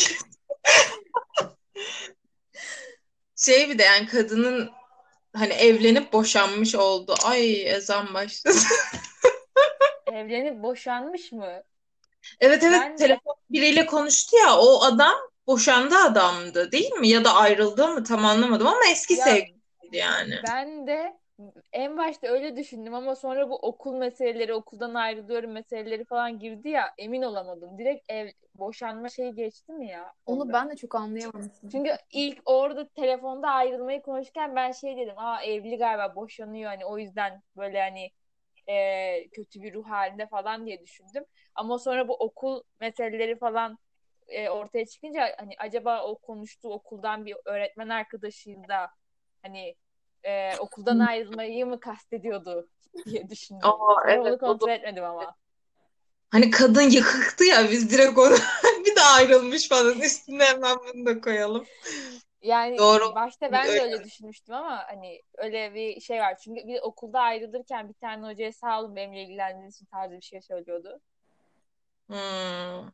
Şey 3.45 3.71
bir 3.71 3.79
de 3.79 3.83
yani 3.83 4.07
kadının 4.07 4.71
hani 5.37 5.53
evlenip 5.53 6.13
boşanmış 6.13 6.75
oldu. 6.75 7.15
Ay 7.25 7.71
ezan 7.71 8.15
başladı. 8.15 8.57
Evlenip 10.13 10.63
boşanmış 10.63 11.33
mı? 11.33 11.63
Evet 12.41 12.63
evet 12.63 12.81
ben 12.81 12.97
telefon 12.97 13.35
de... 13.35 13.53
biriyle 13.53 13.87
konuştu 13.87 14.37
ya 14.37 14.59
o 14.59 14.83
adam 14.83 15.15
boşandı 15.47 15.97
adamdı 15.97 16.73
değil 16.73 16.93
mi? 16.93 17.09
Ya 17.09 17.25
da 17.25 17.35
ayrıldı 17.35 17.89
mı 17.89 18.05
tam 18.05 18.25
anlamadım 18.25 18.67
ama 18.67 18.81
eski 18.91 19.15
ya, 19.15 19.25
sevgilisiydi 19.25 19.97
yani. 19.97 20.35
Ben 20.49 20.87
de 20.87 21.20
en 21.73 21.97
başta 21.97 22.27
öyle 22.27 22.57
düşündüm 22.57 22.95
ama 22.95 23.15
sonra 23.15 23.51
bu 23.51 23.57
okul 23.57 23.95
meseleleri, 23.95 24.55
okuldan 24.55 24.95
ayrılıyorum 24.95 25.53
meseleleri 25.53 26.05
falan 26.05 26.39
girdi 26.39 26.69
ya 26.69 26.95
emin 26.99 27.23
olamadım. 27.23 27.79
Direkt 27.79 28.13
ev 28.13 28.29
boşanma 28.55 29.09
şeyi 29.09 29.35
geçti 29.35 29.73
mi 29.73 29.89
ya? 29.89 30.13
Onu 30.27 30.41
orada? 30.41 30.53
ben 30.53 30.71
de 30.71 30.77
çok 30.77 30.95
anlayamamıştım. 30.95 31.71
Çünkü 31.71 31.97
ilk 32.13 32.43
orada 32.45 32.89
telefonda 32.89 33.49
ayrılmayı 33.49 34.03
konuşurken 34.03 34.57
ben 34.57 34.73
şey 34.73 34.97
dedim. 34.97 35.15
Aa 35.17 35.43
evli 35.43 35.77
galiba 35.77 36.17
boşanıyor 36.17 36.71
hani 36.71 36.87
o 36.87 36.99
yüzden 36.99 37.43
böyle 37.57 37.81
hani 37.81 38.11
e, 38.69 39.29
kötü 39.29 39.63
bir 39.63 39.75
ruh 39.75 39.91
halinde 39.91 40.27
falan 40.27 40.67
diye 40.67 40.81
düşündüm. 40.81 41.25
Ama 41.55 41.79
sonra 41.79 42.09
bu 42.09 42.15
okul 42.15 42.63
meseleleri 42.81 43.39
falan 43.39 43.79
e, 44.29 44.49
ortaya 44.49 44.87
çıkınca 44.87 45.29
hani 45.39 45.55
acaba 45.59 46.05
o 46.05 46.19
konuştuğu 46.19 46.73
okuldan 46.73 47.27
bir 47.27 47.37
öğretmen 47.45 47.89
arkadaşıyla 47.89 48.91
hani 49.43 49.75
e, 50.25 50.57
okuldan 50.57 50.99
ayrılmayı 50.99 51.67
mı 51.67 51.81
kastediyordu 51.81 52.69
diye 53.07 53.29
düşündüm. 53.29 53.69
Aa, 53.69 53.77
Sonra 53.95 54.13
evet, 54.13 54.21
onu 54.27 54.35
o 54.35 54.39
kontrol 54.39 54.69
da- 54.69 54.73
etmedim 54.73 55.05
ama. 55.05 55.35
Hani 56.31 56.51
kadın 56.51 56.83
yıkıktı 56.91 57.45
ya 57.45 57.71
biz 57.71 57.91
direkt 57.91 58.19
onu 58.19 58.35
bir 58.87 58.97
de 58.97 59.01
ayrılmış 59.01 59.69
falan 59.69 60.01
üstüne 60.01 60.45
hemen 60.45 60.77
bunu 60.79 61.07
da 61.07 61.21
koyalım. 61.21 61.67
Yani 62.43 62.79
Doğru. 62.79 63.15
başta 63.15 63.53
ben 63.53 63.67
de 63.69 63.71
Öyle. 63.83 64.05
düşünmüştüm 64.05 64.55
ama 64.55 64.85
hani 64.89 65.23
öyle 65.39 65.75
bir 65.75 66.01
şey 66.01 66.21
var. 66.21 66.37
Çünkü 66.45 66.67
bir 66.67 66.81
okulda 66.83 67.21
ayrılırken 67.21 67.89
bir 67.89 67.95
tane 67.95 68.27
hocaya 68.27 68.53
sağ 68.53 68.81
olun 68.81 68.97
benimle 68.97 69.23
ilgilendiğiniz 69.23 69.75
için 69.77 69.87
tarzı 69.87 70.17
bir 70.17 70.23
şey 70.23 70.41
söylüyordu. 70.41 71.01
Hmm. 72.09 72.91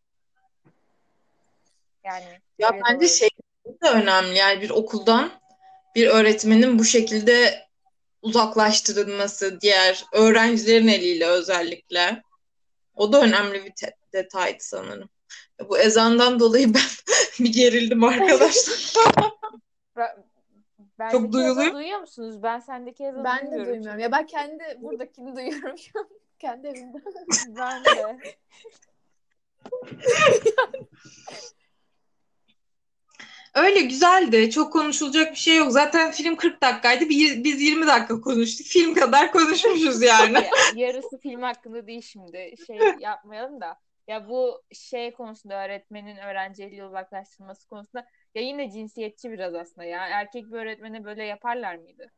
Yani 2.05 2.25
Ya 2.59 2.71
bence 2.89 3.09
şey 3.09 3.29
de 3.83 3.89
önemli 3.91 4.37
yani 4.39 4.63
bir 4.63 4.71
okuldan 4.71 5.31
bir 5.97 6.07
öğretmenin 6.07 6.79
bu 6.79 6.85
şekilde 6.85 7.67
uzaklaştırılması 8.23 9.61
diğer 9.61 10.05
öğrencilerin 10.13 10.89
eliyle 10.89 11.27
özellikle. 11.27 12.23
O 12.95 13.13
da 13.13 13.23
önemli 13.23 13.65
bir 13.65 13.73
te- 13.73 13.97
detaydı 14.13 14.59
sanırım. 14.61 15.09
Bu 15.69 15.79
ezandan 15.79 16.41
dolayı 16.41 16.75
ben 16.75 16.81
bir 17.45 17.53
gerildim 17.53 18.05
arkadaşlar. 18.05 18.93
Ben, 20.99 21.11
Çok 21.11 21.33
duyuluyor. 21.33 21.73
duyuyor 21.73 22.01
musunuz? 22.01 22.43
Ben 22.43 22.59
sendeki 22.59 23.05
ezanı 23.05 23.25
Ben 23.25 23.39
de 23.39 23.51
duymuyorum. 23.51 23.73
duymuyorum. 23.73 24.01
Ya 24.01 24.13
ben 24.13 24.27
kendi 24.27 24.65
buradakini 24.79 25.37
duyuyorum 25.37 25.79
şu 25.79 25.99
an. 26.01 26.09
Kendi 26.39 26.67
evimde. 26.67 26.99
Ben 27.47 27.85
de. 27.85 28.19
Öyle 33.57 33.81
güzeldi. 33.81 34.51
Çok 34.51 34.73
konuşulacak 34.73 35.33
bir 35.33 35.37
şey 35.39 35.57
yok. 35.57 35.73
Zaten 35.73 36.11
film 36.11 36.37
40 36.37 36.63
dakikaydı. 36.63 37.09
Biz 37.45 37.63
20 37.63 37.87
dakika 37.87 38.21
konuştuk. 38.21 38.67
Film 38.67 38.95
kadar 38.95 39.33
konuşmuşuz 39.33 40.03
yani. 40.03 40.35
Ya, 40.77 40.87
yarısı 40.87 41.19
film 41.19 41.43
hakkında 41.43 41.87
değil 41.87 42.03
şimdi. 42.03 42.55
Şey 42.67 42.79
yapmayalım 43.01 43.61
da. 43.61 43.79
Ya 44.09 44.29
bu 44.29 44.63
şey 44.73 45.13
konusunda 45.13 45.65
öğretmenin 45.65 46.17
öğrenciyle 46.17 46.85
uzaklaştırması 46.85 47.69
konusunda 47.69 48.07
ya 48.35 48.43
yine 48.43 48.71
cinsiyetçi 48.71 49.31
biraz 49.31 49.55
aslında 49.55 49.85
ya. 49.85 50.07
Erkek 50.07 50.47
bir 50.47 50.57
öğretmene 50.57 51.05
böyle 51.05 51.25
yaparlar 51.25 51.77
mıydı? 51.77 52.13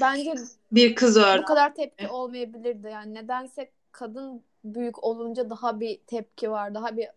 Bence 0.00 0.34
Bir 0.72 0.94
kız 0.94 1.16
bu 1.16 1.20
öğrenci. 1.20 1.44
kadar 1.44 1.74
tepki 1.74 2.08
olmayabilirdi. 2.08 2.86
Yani 2.86 3.14
nedense 3.14 3.70
kadın 3.92 4.44
büyük 4.64 5.04
olunca 5.04 5.50
daha 5.50 5.80
bir 5.80 5.98
tepki 6.06 6.50
var. 6.50 6.74
Daha 6.74 6.96
bir 6.96 7.08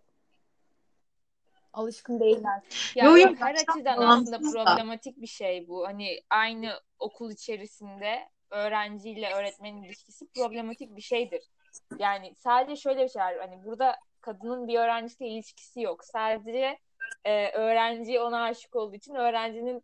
alışkın 1.73 2.19
değiller. 2.19 2.61
Ya 2.95 3.05
Yo, 3.05 3.11
yo, 3.11 3.17
yok, 3.17 3.35
her 3.39 3.55
açıdan 3.55 3.97
aslında 3.97 4.43
da. 4.43 4.51
problematik 4.51 5.21
bir 5.21 5.27
şey 5.27 5.67
bu. 5.67 5.87
Hani 5.87 6.21
aynı 6.29 6.71
okul 6.99 7.31
içerisinde 7.31 8.29
öğrenciyle 8.51 9.33
öğretmenin 9.33 9.83
ilişkisi 9.83 10.27
problematik 10.27 10.95
bir 10.95 11.01
şeydir. 11.01 11.41
Yani 11.99 12.35
sadece 12.35 12.81
şöyle 12.81 13.03
bir 13.03 13.09
şey 13.09 13.21
var. 13.21 13.37
Hani 13.39 13.63
burada 13.65 13.95
kadının 14.21 14.67
bir 14.67 14.79
öğrenciyle 14.79 15.31
ilişkisi 15.31 15.81
yok. 15.81 16.05
Sadece 16.05 16.77
e, 17.25 17.51
öğrenci 17.51 18.19
ona 18.19 18.43
aşık 18.43 18.75
olduğu 18.75 18.95
için 18.95 19.15
öğrencinin 19.15 19.83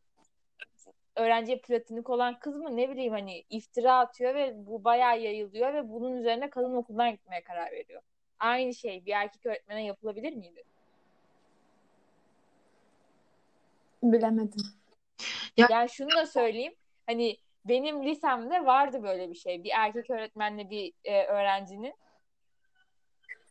öğrenciye 1.16 1.58
platonik 1.58 2.10
olan 2.10 2.40
kız 2.40 2.56
mı 2.56 2.78
ne 2.78 2.90
bileyim 2.90 3.14
hani 3.14 3.44
iftira 3.50 3.98
atıyor 3.98 4.36
ve 4.36 4.54
bu 4.68 4.84
bayağı 4.84 5.20
yayılıyor 5.20 5.74
ve 5.74 5.90
bunun 5.90 6.18
üzerine 6.18 6.50
kadın 6.50 6.76
okuldan 6.76 7.12
gitmeye 7.12 7.44
karar 7.44 7.72
veriyor. 7.72 8.02
Aynı 8.40 8.74
şey 8.74 9.06
bir 9.06 9.12
erkek 9.12 9.46
öğretmene 9.46 9.86
yapılabilir 9.86 10.34
miydi? 10.34 10.64
Bilemedim. 14.12 14.62
Yani 15.70 15.90
şunu 15.90 16.10
da 16.16 16.26
söyleyeyim. 16.26 16.74
Hani 17.06 17.38
benim 17.66 18.04
lisemde 18.04 18.66
vardı 18.66 19.04
böyle 19.04 19.30
bir 19.30 19.36
şey. 19.36 19.64
Bir 19.64 19.72
erkek 19.76 20.10
öğretmenle 20.10 20.70
bir 20.70 20.94
e, 21.04 21.24
öğrencinin 21.26 21.94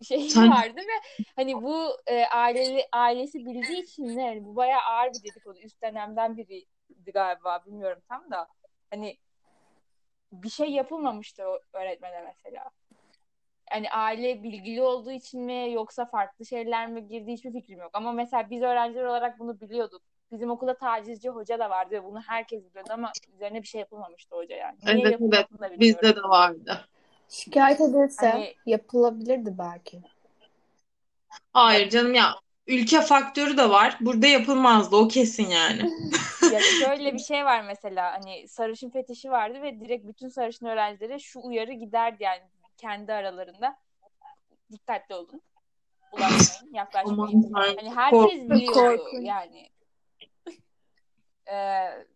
şeyi 0.03 0.31
Sen- 0.31 0.51
vardı 0.51 0.77
ve 0.77 1.25
hani 1.37 1.63
bu 1.63 1.97
e, 2.07 2.25
aileli 2.25 2.87
ailesi 2.93 3.39
bildiği 3.39 3.83
için 3.83 4.17
ne 4.17 4.27
yani 4.27 4.45
bu 4.45 4.57
bayağı 4.57 4.81
ağır 4.81 5.09
bir 5.09 5.31
dedikodu. 5.31 5.59
Üst 5.59 5.83
dönemden 5.83 6.37
biriydi 6.37 7.13
galiba 7.15 7.65
bilmiyorum 7.67 8.03
tam 8.09 8.31
da. 8.31 8.49
Hani 8.91 9.19
bir 10.33 10.49
şey 10.51 10.69
yapılmamıştı 10.69 11.49
o 11.49 11.59
öğretmene 11.73 12.23
mesela. 12.23 12.71
Yani 13.73 13.91
aile 13.91 14.43
bilgili 14.43 14.83
olduğu 14.83 15.11
için 15.11 15.41
mi 15.43 15.73
yoksa 15.73 16.07
farklı 16.07 16.47
şeyler 16.47 16.89
mi 16.89 17.09
girdi 17.09 17.33
hiçbir 17.33 17.53
fikrim 17.53 17.79
yok. 17.79 17.91
Ama 17.93 18.13
mesela 18.13 18.51
biz 18.51 18.63
öğrenciler 18.63 19.05
olarak 19.05 19.39
bunu 19.39 19.61
biliyorduk. 19.61 20.03
Bizim 20.35 20.51
okulda 20.51 20.77
tacizci 20.77 21.29
hoca 21.29 21.59
da 21.59 21.71
vardı 21.71 21.91
ve 21.95 22.05
bunu 22.05 22.21
herkes 22.21 22.65
biliyordu 22.65 22.91
ama 22.93 23.13
üzerine 23.35 23.63
bir 23.63 23.67
şey 23.67 23.79
yapılmamıştı 23.79 24.37
hoca 24.37 24.57
yani. 24.57 24.79
Niye 24.85 25.09
Evet 25.09 25.21
evet. 25.61 25.81
Bizde 25.81 26.17
de 26.17 26.23
vardı. 26.23 26.85
Şikayet 27.29 27.81
edilse 27.81 28.29
Hani- 28.29 28.55
yapılabilirdi 28.67 29.55
belki. 29.59 30.03
Hayır 31.53 31.91
canım 31.91 32.15
ya 32.15 32.35
ülke 32.67 33.01
faktörü 33.01 33.57
de 33.57 33.71
var. 33.71 33.97
Burada 34.01 34.27
yapılmazdı 34.27 34.97
o 34.97 35.09
kesin 35.09 35.47
yani. 35.47 35.91
Ya 36.53 36.61
şöyle 36.61 37.15
bir 37.15 37.19
şey 37.19 37.45
var 37.45 37.65
mesela 37.67 38.13
hani 38.13 38.49
sarışın 38.49 38.91
fetişi 38.91 39.31
vardı 39.31 39.63
ve 39.63 39.81
direkt 39.81 40.07
bütün 40.07 40.29
sarışın 40.29 40.67
öğrencilere 40.67 41.19
şu 41.19 41.41
uyarı 41.43 41.73
giderdi 41.73 42.23
yani 42.23 42.41
kendi 42.77 43.13
aralarında. 43.13 43.77
Dikkatli 44.73 45.15
olun. 45.15 45.41
Ulaşmayın, 46.13 46.73
yaklaşmayın. 46.75 47.53
Aman. 47.55 47.77
Hani 47.77 47.95
herkes 47.95 48.51
biliyordu 48.51 49.21
yani. 49.21 49.69
Ee, 51.53 52.07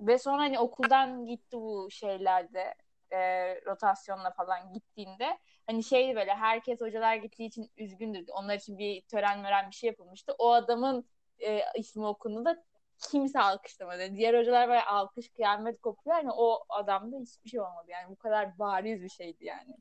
ve 0.00 0.18
sonra 0.18 0.42
hani 0.42 0.58
okuldan 0.58 1.26
gitti 1.26 1.56
bu 1.56 1.88
şeylerde 1.90 2.74
e, 3.12 3.18
rotasyonla 3.66 4.30
falan 4.30 4.72
gittiğinde 4.72 5.38
hani 5.66 5.84
şey 5.84 6.16
böyle 6.16 6.34
herkes 6.34 6.80
hocalar 6.80 7.16
gittiği 7.16 7.46
için 7.46 7.70
üzgündür. 7.76 8.28
Onlar 8.32 8.54
için 8.54 8.78
bir 8.78 9.02
tören 9.02 9.40
mören 9.40 9.70
bir 9.70 9.74
şey 9.74 9.88
yapılmıştı. 9.88 10.34
O 10.38 10.52
adamın 10.52 11.04
e, 11.38 11.60
ismi 11.76 12.06
okundu 12.06 12.44
da 12.44 12.64
kimse 13.10 13.40
alkışlamadı. 13.40 14.16
Diğer 14.16 14.38
hocalar 14.38 14.68
böyle 14.68 14.84
alkış 14.84 15.28
kıyamet 15.28 15.80
kopuyor. 15.80 16.16
Yani 16.16 16.32
o 16.32 16.64
adamda 16.68 17.16
hiçbir 17.16 17.50
şey 17.50 17.60
olmadı. 17.60 17.86
Yani 17.88 18.10
bu 18.10 18.16
kadar 18.16 18.58
bariz 18.58 19.02
bir 19.02 19.08
şeydi 19.08 19.44
yani. 19.44 19.74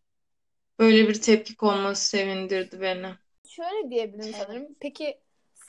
Böyle 0.79 1.09
bir 1.09 1.21
tepki 1.21 1.55
konması 1.55 2.09
sevindirdi 2.09 2.81
beni. 2.81 3.07
Şöyle 3.47 3.89
diyebilirim 3.89 4.33
sanırım. 4.33 4.75
Peki 4.79 5.21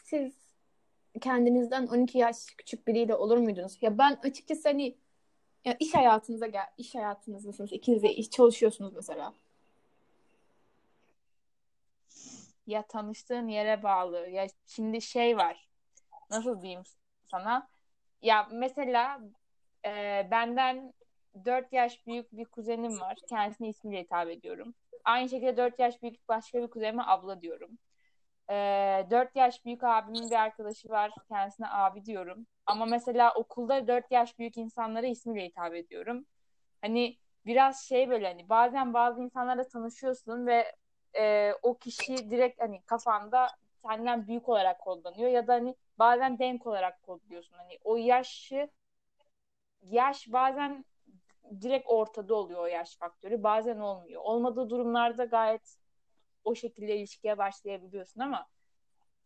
siz 0.05 0.48
kendinizden 1.19 1.87
12 1.87 2.19
yaş 2.19 2.37
küçük 2.59 2.87
biriyle 2.87 3.15
olur 3.15 3.37
muydunuz? 3.39 3.79
Ya 3.81 3.99
ben 3.99 4.19
açıkçası 4.23 4.69
hani 4.69 4.97
ya 5.65 5.77
iş 5.81 5.95
hayatınıza 5.95 6.47
gel, 6.47 6.67
iş 6.79 6.95
hayatınızdasınız. 6.95 7.73
İkiniz 7.73 8.03
de 8.03 8.15
iş 8.15 8.31
çalışıyorsunuz 8.31 8.95
mesela. 8.95 9.35
Ya 12.67 12.83
tanıştığın 12.83 13.49
yere 13.49 13.83
bağlı. 13.83 14.29
Ya 14.29 14.47
şimdi 14.67 15.03
şey 15.03 15.37
var. 15.37 15.69
Nasıl 16.31 16.63
diyeyim 16.63 16.83
sana? 17.31 17.69
Ya 18.23 18.49
mesela 18.53 19.21
e, 19.85 20.29
benden 20.31 20.95
4 21.45 21.73
yaş 21.73 22.07
büyük 22.07 22.33
bir 22.33 22.45
kuzenim 22.45 23.01
var. 23.01 23.17
Kendisine 23.29 23.69
ismiyle 23.69 24.03
hitap 24.03 24.29
ediyorum. 24.29 24.75
Aynı 25.05 25.29
şekilde 25.29 25.57
4 25.57 25.79
yaş 25.79 26.03
büyük 26.03 26.29
başka 26.29 26.63
bir 26.63 26.69
kuzenime 26.69 27.03
abla 27.07 27.43
diyorum. 27.43 27.79
E, 28.51 28.55
4 29.11 29.37
yaş 29.37 29.65
büyük 29.65 29.85
abimin 29.85 30.31
bir 30.31 30.37
arkadaşı 30.37 30.89
var. 30.89 31.13
Kendisine 31.29 31.67
abi 31.71 32.05
diyorum. 32.05 32.47
Ama 32.67 32.87
mesela 32.87 33.35
okulda 33.35 33.87
4 33.89 34.11
yaş 34.11 34.39
büyük 34.39 34.57
insanlara 34.57 35.07
ismiyle 35.07 35.47
hitap 35.47 35.75
ediyorum. 35.75 36.27
Hani 36.83 37.17
biraz 37.47 37.81
şey 37.89 38.11
böyle 38.11 38.27
hani 38.27 38.49
bazen 38.49 38.95
bazı 38.95 39.23
insanlarla 39.23 39.69
tanışıyorsun 39.69 40.47
ve 40.47 40.73
e, 41.19 41.53
o 41.63 41.79
kişi 41.79 42.31
direkt 42.31 42.61
hani 42.61 42.83
kafanda 42.83 43.49
senden 43.87 44.27
büyük 44.27 44.49
olarak 44.49 44.81
kodlanıyor 44.81 45.31
ya 45.31 45.47
da 45.47 45.55
hani 45.55 45.75
bazen 45.99 46.39
denk 46.39 46.67
olarak 46.67 47.03
kodluyorsun. 47.03 47.57
Hani 47.57 47.79
o 47.85 47.97
yaşı 47.97 48.71
yaş 49.83 50.33
bazen 50.33 50.85
direkt 51.61 51.87
ortada 51.89 52.35
oluyor 52.35 52.61
o 52.61 52.67
yaş 52.67 52.97
faktörü. 52.97 53.43
Bazen 53.43 53.79
olmuyor. 53.79 54.23
Olmadığı 54.25 54.71
durumlarda 54.71 55.25
gayet 55.25 55.77
o 56.49 56.55
şekilde 56.55 56.97
ilişkiye 56.97 57.39
başlayabiliyorsun 57.39 58.21
ama 58.21 58.47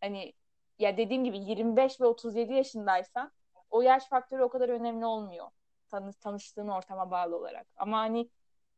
hani 0.01 0.33
ya 0.79 0.97
dediğim 0.97 1.25
gibi 1.25 1.39
25 1.39 2.01
ve 2.01 2.05
37 2.05 2.53
yaşındaysan 2.53 3.33
o 3.71 3.83
yaş 3.83 4.09
faktörü 4.09 4.43
o 4.43 4.49
kadar 4.49 4.69
önemli 4.69 5.07
olmuyor. 5.07 5.51
Tanı, 5.89 6.13
tanıştığın 6.13 6.69
ortama 6.69 7.11
bağlı 7.11 7.37
olarak. 7.37 7.67
Ama 7.77 7.99
hani 7.99 8.29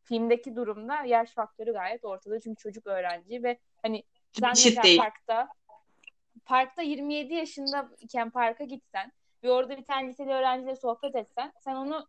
filmdeki 0.02 0.56
durumda 0.56 1.04
yaş 1.04 1.30
faktörü 1.30 1.72
gayet 1.72 2.04
ortada. 2.04 2.40
Çünkü 2.40 2.62
çocuk 2.62 2.86
öğrenci 2.86 3.42
ve 3.42 3.58
hani 3.82 4.02
sen 4.32 4.50
mesela 4.50 4.96
parkta 4.96 5.48
parkta 6.44 6.82
27 6.82 7.34
yaşında 7.34 7.90
iken 8.00 8.30
parka 8.30 8.64
gitsen 8.64 9.12
ve 9.42 9.50
orada 9.50 9.76
bir 9.76 9.84
tane 9.84 10.08
liseli 10.08 10.30
öğrenciyle 10.30 10.76
sohbet 10.76 11.16
etsen 11.16 11.52
sen 11.60 11.74
onu 11.74 12.06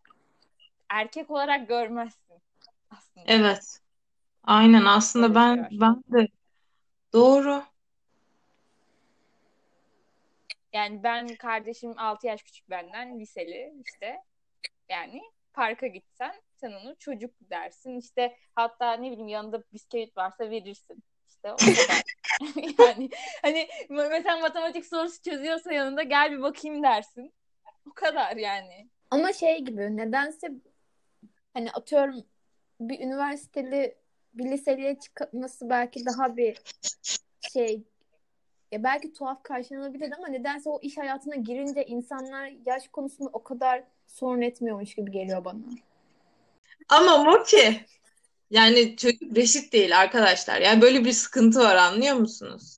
erkek 0.89 1.31
olarak 1.31 1.67
görmezsin 1.67 2.41
aslında. 2.89 3.25
Evet. 3.27 3.79
Aynen 4.47 4.85
aslında 4.85 5.35
ben 5.35 5.59
var. 5.59 5.69
ben 5.71 6.03
de 6.13 6.27
doğru. 7.13 7.63
Yani 10.73 11.03
ben 11.03 11.27
kardeşim 11.27 11.93
6 11.97 12.27
yaş 12.27 12.43
küçük 12.43 12.69
benden 12.69 13.19
liseli 13.19 13.73
işte. 13.85 14.17
Yani 14.89 15.21
parka 15.53 15.87
gitsen 15.87 16.41
sen 16.55 16.71
onu 16.71 16.95
çocuk 16.99 17.31
dersin. 17.49 17.99
İşte 17.99 18.37
hatta 18.55 18.93
ne 18.93 19.11
bileyim 19.11 19.27
yanında 19.27 19.63
bisküvit 19.73 20.17
varsa 20.17 20.49
verirsin. 20.49 21.03
İşte 21.27 21.51
o 21.51 21.55
kadar. 21.55 22.03
yani 22.79 23.09
hani 23.41 23.67
mesela 23.89 24.39
matematik 24.39 24.85
sorusu 24.85 25.21
çözüyorsa 25.21 25.73
yanında 25.73 26.03
gel 26.03 26.31
bir 26.31 26.41
bakayım 26.41 26.83
dersin. 26.83 27.33
O 27.89 27.93
kadar 27.93 28.35
yani. 28.35 28.89
Ama 29.11 29.33
şey 29.33 29.61
gibi 29.61 29.97
nedense 29.97 30.47
hani 31.53 31.71
atıyorum 31.71 32.25
bir 32.79 32.99
üniversiteli 32.99 33.97
bir 34.35 34.51
liseliye 34.51 34.99
çıkması 34.99 35.69
belki 35.69 36.05
daha 36.05 36.37
bir 36.37 36.61
şey 37.53 37.83
ya 38.71 38.83
belki 38.83 39.13
tuhaf 39.13 39.43
karşılanabilir 39.43 40.11
ama 40.17 40.27
nedense 40.27 40.69
o 40.69 40.79
iş 40.81 40.97
hayatına 40.97 41.35
girince 41.35 41.85
insanlar 41.85 42.51
yaş 42.65 42.87
konusunda 42.87 43.29
o 43.33 43.43
kadar 43.43 43.83
sorun 44.07 44.41
etmiyormuş 44.41 44.95
gibi 44.95 45.11
geliyor 45.11 45.45
bana. 45.45 45.59
Ama 46.89 47.17
Moki 47.17 47.85
yani 48.49 48.95
çocuk 48.95 49.35
reşit 49.35 49.73
değil 49.73 49.99
arkadaşlar. 49.99 50.61
Yani 50.61 50.81
böyle 50.81 51.05
bir 51.05 51.11
sıkıntı 51.11 51.59
var 51.59 51.75
anlıyor 51.75 52.15
musunuz? 52.15 52.77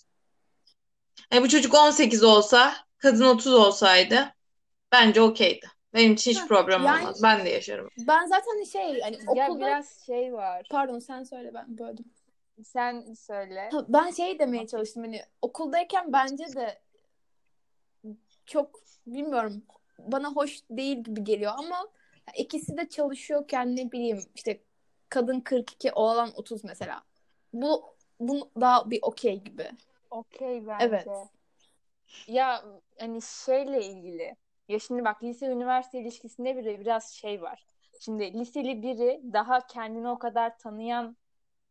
Yani 1.33 1.43
bu 1.43 1.49
çocuk 1.49 1.73
18 1.73 2.23
olsa, 2.23 2.75
kadın 2.97 3.25
30 3.25 3.53
olsaydı 3.53 4.33
bence 4.91 5.21
okeydi. 5.21 5.67
Benim 5.97 6.13
için 6.13 6.31
hiç 6.31 6.47
problem 6.47 6.83
yani- 6.83 7.01
olmaz. 7.01 7.23
Ben 7.23 7.45
de 7.45 7.49
yaşarım. 7.49 7.89
Ben 7.97 8.25
zaten 8.25 8.63
şey 8.63 9.01
hani 9.01 9.17
Ya 9.35 9.45
okulda 9.47 9.65
biraz 9.65 10.05
şey 10.05 10.33
var. 10.33 10.67
pardon 10.71 10.99
sen 10.99 11.23
söyle 11.23 11.53
ben 11.53 11.77
böldüm. 11.77 12.05
Sen 12.63 13.13
söyle. 13.13 13.69
Ben 13.87 14.11
şey 14.11 14.39
demeye 14.39 14.67
çalıştım 14.67 15.03
hani 15.03 15.21
okuldayken 15.41 16.13
bence 16.13 16.45
de 16.55 16.79
çok 18.45 18.79
bilmiyorum 19.07 19.63
bana 19.99 20.31
hoş 20.31 20.59
değil 20.69 20.97
gibi 20.97 21.23
geliyor 21.23 21.53
ama 21.57 21.87
ikisi 22.37 22.77
de 22.77 22.89
çalışıyorken 22.89 23.75
ne 23.75 23.91
bileyim 23.91 24.23
işte 24.35 24.61
kadın 25.09 25.39
42 25.39 25.91
oğlan 25.91 26.31
30 26.35 26.63
mesela. 26.63 27.03
Bu 27.53 27.85
bu 28.19 28.49
daha 28.61 28.89
bir 28.91 28.99
okey 29.01 29.43
gibi. 29.43 29.71
Okey 30.11 30.67
bence. 30.67 30.85
Evet. 30.85 31.07
Ya 32.27 32.63
hani 32.99 33.21
şeyle 33.21 33.85
ilgili. 33.85 34.35
Ya 34.67 34.79
şimdi 34.79 35.05
bak 35.05 35.23
lise 35.23 35.45
üniversite 35.45 35.99
ilişkisinde 35.99 36.57
bile 36.57 36.79
biraz 36.79 37.11
şey 37.11 37.41
var. 37.41 37.65
Şimdi 37.99 38.33
liseli 38.33 38.81
biri 38.81 39.21
daha 39.33 39.67
kendini 39.67 40.09
o 40.09 40.19
kadar 40.19 40.57
tanıyan, 40.57 41.17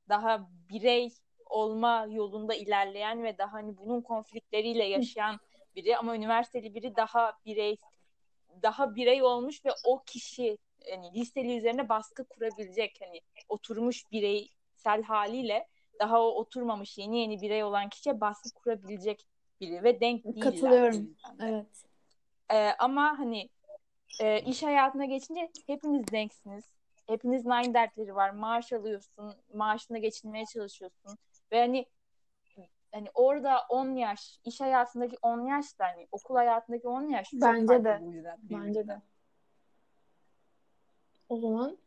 daha 0.09 0.51
birey 0.71 1.13
olma 1.47 2.07
yolunda 2.11 2.55
ilerleyen 2.55 3.25
ve 3.25 3.39
daha 3.39 3.53
hani 3.53 3.77
bunun 3.77 4.01
konfliktleriyle 4.01 4.85
yaşayan 4.85 5.41
biri 5.77 5.97
ama 5.97 6.17
üniversiteli 6.17 6.75
biri 6.75 6.97
daha 6.97 7.33
birey 7.47 7.77
daha 8.63 8.95
birey 8.95 9.23
olmuş 9.23 9.65
ve 9.65 9.71
o 9.85 10.03
kişi 10.03 10.59
hani 10.91 11.15
liseli 11.15 11.57
üzerine 11.59 11.89
baskı 11.89 12.25
kurabilecek 12.25 12.99
hani 13.01 13.21
oturmuş 13.49 14.13
bireysel 14.13 15.03
haliyle 15.03 15.69
daha 16.01 16.23
o 16.23 16.27
oturmamış 16.27 16.99
yeni 16.99 17.19
yeni 17.21 17.41
birey 17.41 17.65
olan 17.65 17.89
kişiye 17.89 18.21
baskı 18.21 18.51
kurabilecek 18.51 19.27
biri 19.61 19.85
ve 19.85 20.01
denk 20.01 20.25
değiller. 20.25 20.41
Katılıyorum. 20.41 21.17
Evet. 21.41 21.67
Ee, 22.53 22.73
ama 22.79 23.19
hani 23.19 23.49
e, 24.21 24.41
iş 24.41 24.63
hayatına 24.63 25.05
geçince 25.05 25.51
hepiniz 25.67 26.09
denksiniz. 26.13 26.65
Hepinizin 27.07 27.51
aynı 27.51 27.75
dertleri 27.75 28.15
var. 28.15 28.31
Maaş 28.31 28.73
alıyorsun, 28.73 29.35
maaşına 29.55 29.99
geçinmeye 29.99 30.47
çalışıyorsun 30.47 31.19
ve 31.53 31.61
hani 31.61 31.87
hani 32.93 33.11
orada 33.15 33.61
10 33.69 33.95
yaş, 33.97 34.39
iş 34.45 34.61
hayatındaki 34.61 35.17
10 35.23 35.47
yaş 35.47 35.79
da 35.79 35.85
hani 35.85 36.09
okul 36.13 36.37
hayatındaki 36.37 36.89
10 36.89 37.09
yaş 37.09 37.31
çok 37.31 37.43
Bence 37.43 37.67
farklı 37.67 37.85
de. 37.85 37.99
bu 38.01 38.13
yüzden. 38.13 38.39
Bence 38.43 38.89
de. 38.89 39.03
O 41.29 41.41
zaman 41.41 41.79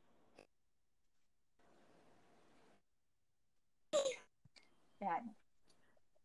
Yani. 5.02 5.36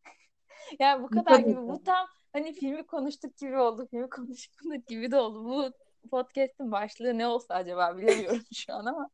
ya 0.79 1.03
bu 1.03 1.09
kadar. 1.09 1.39
gibi. 1.39 1.57
Bu 1.57 1.85
tam 1.85 2.07
hani 2.35 2.53
filmi 2.53 2.87
konuştuk 2.87 3.37
gibi 3.39 3.57
oldu. 3.57 3.89
Filmi 3.91 4.11
konuşmadık 4.11 4.87
gibi 4.87 5.11
de 5.11 5.17
oldu. 5.17 5.45
Bu 5.45 5.73
podcast'in 6.11 6.73
başlığı 6.73 7.19
ne 7.19 7.27
olsa 7.27 7.55
acaba 7.55 7.99
bilemiyorum 7.99 8.45
şu 8.55 8.73
an 8.75 8.87
ama. 8.87 9.11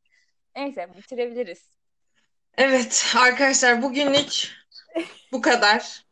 Neyse 0.56 0.88
bitirebiliriz. 0.98 1.62
Evet 2.58 3.14
arkadaşlar 3.18 3.82
bugünlük 3.82 4.50
bu 5.32 5.40
kadar. 5.40 6.04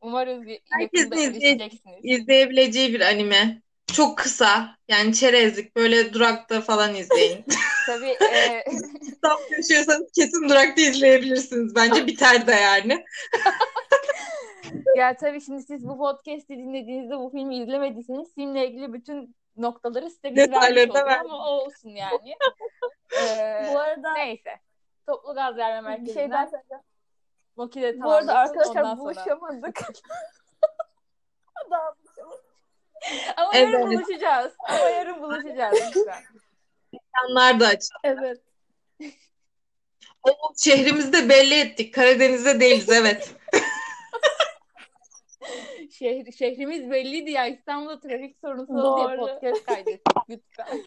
Umarız 0.00 0.42
Herkesin 0.70 1.10
izleye-. 1.10 1.70
İzleyebileceği 2.02 2.94
bir 2.94 3.00
anime. 3.00 3.62
Çok 3.92 4.18
kısa. 4.18 4.76
Yani 4.88 5.14
çerezlik. 5.14 5.76
Böyle 5.76 6.12
durakta 6.12 6.60
falan 6.60 6.94
izleyin. 6.94 7.44
Tabii 7.86 8.06
e, 8.34 8.64
Tam 9.22 9.38
yaşıyorsanız 9.56 10.12
kesin 10.14 10.48
durakta 10.48 10.82
izleyebilirsiniz. 10.82 11.74
Bence 11.74 12.06
biter 12.06 12.46
de 12.46 12.52
yani. 12.52 13.04
ya 14.96 15.16
tabii 15.16 15.40
şimdi 15.40 15.62
siz 15.62 15.88
bu 15.88 15.98
podcast'i 15.98 16.58
dinlediğinizde 16.58 17.18
bu 17.18 17.30
filmi 17.30 17.56
izlemediyseniz 17.56 18.34
filmle 18.34 18.68
ilgili 18.68 18.92
bütün 18.92 19.36
noktaları 19.56 20.10
size 20.10 20.36
biz 20.36 20.52
vermiş 20.52 20.82
olduk 20.82 20.96
ama 20.96 21.48
olsun 21.48 21.88
yani. 21.90 22.34
Ee, 23.22 23.70
bu 23.72 23.78
arada 23.78 24.12
neyse. 24.12 24.50
Toplu 25.06 25.34
gaz 25.34 25.56
verme 25.56 25.80
merkezinden 25.80 26.20
şey 26.20 26.30
daha 26.30 26.46
söyleyeceğim. 26.46 26.82
Moki 27.56 27.82
de 27.82 28.02
Bu 28.02 28.10
arada 28.10 28.34
arkadaşlar 28.34 28.98
buluşamadık. 28.98 29.76
Daha 31.70 31.94
buluşamadık. 31.96 32.44
Ama 33.36 33.56
yarın 33.56 33.72
Evet. 33.72 33.86
buluşacağız. 33.86 34.52
Ama 34.68 34.88
yarın 34.88 35.22
buluşacağız 35.22 35.78
lütfen. 35.96 36.22
Yanlar 37.16 37.60
da 37.60 37.66
açık. 37.66 37.92
Evet. 38.04 38.40
O 40.22 40.32
şehrimizi 40.56 41.12
de 41.12 41.28
belli 41.28 41.54
ettik. 41.54 41.94
Karadeniz'de 41.94 42.60
değiliz 42.60 42.88
evet. 42.88 43.34
Şehir, 45.98 46.32
şehrimiz 46.32 46.90
belliydi 46.90 47.30
ya. 47.30 47.46
İstanbul'da 47.46 48.00
trafik 48.00 48.36
sorunsu 48.40 48.72
diye 48.72 48.82
Doğru. 48.82 49.16
podcast 49.16 49.64
kaydettik 49.66 50.16
lütfen. 50.30 50.84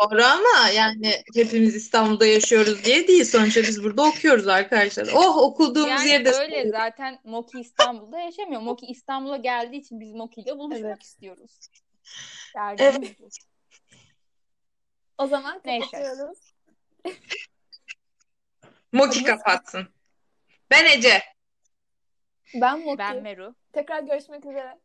Doğru 0.00 0.24
ama 0.24 0.68
yani 0.68 1.22
hepimiz 1.34 1.76
İstanbul'da 1.76 2.26
yaşıyoruz 2.26 2.84
diye 2.84 3.08
değil. 3.08 3.24
Sonuçta 3.24 3.60
biz 3.62 3.84
burada 3.84 4.02
okuyoruz 4.02 4.48
arkadaşlar. 4.48 5.08
Oh 5.14 5.36
okuduğumuz 5.36 5.88
Yani 5.88 6.08
yerde 6.08 6.30
öyle 6.30 6.70
zaten 6.70 7.18
Moki 7.24 7.60
İstanbul'da 7.60 8.18
yaşamıyor. 8.18 8.60
Moki 8.60 8.86
İstanbul'a 8.86 9.36
geldiği 9.36 9.76
için 9.76 10.00
biz 10.00 10.12
Moki 10.12 10.40
ile 10.40 10.58
buluşmak 10.58 10.90
Evet. 10.90 11.02
istiyoruz. 11.02 11.58
Derdimiz 12.56 12.96
Evet. 12.96 13.16
bu. 13.20 13.28
O 15.18 15.26
zaman 15.26 15.62
kapatıyoruz. 15.62 16.38
Moki 18.92 19.24
kapatsın. 19.24 19.88
Ben 20.70 20.98
Ece. 20.98 21.33
Ben 22.54 22.80
Moki. 22.84 22.98
Ben 22.98 23.22
Meru. 23.22 23.54
Tekrar 23.72 24.02
görüşmek 24.02 24.46
üzere. 24.46 24.78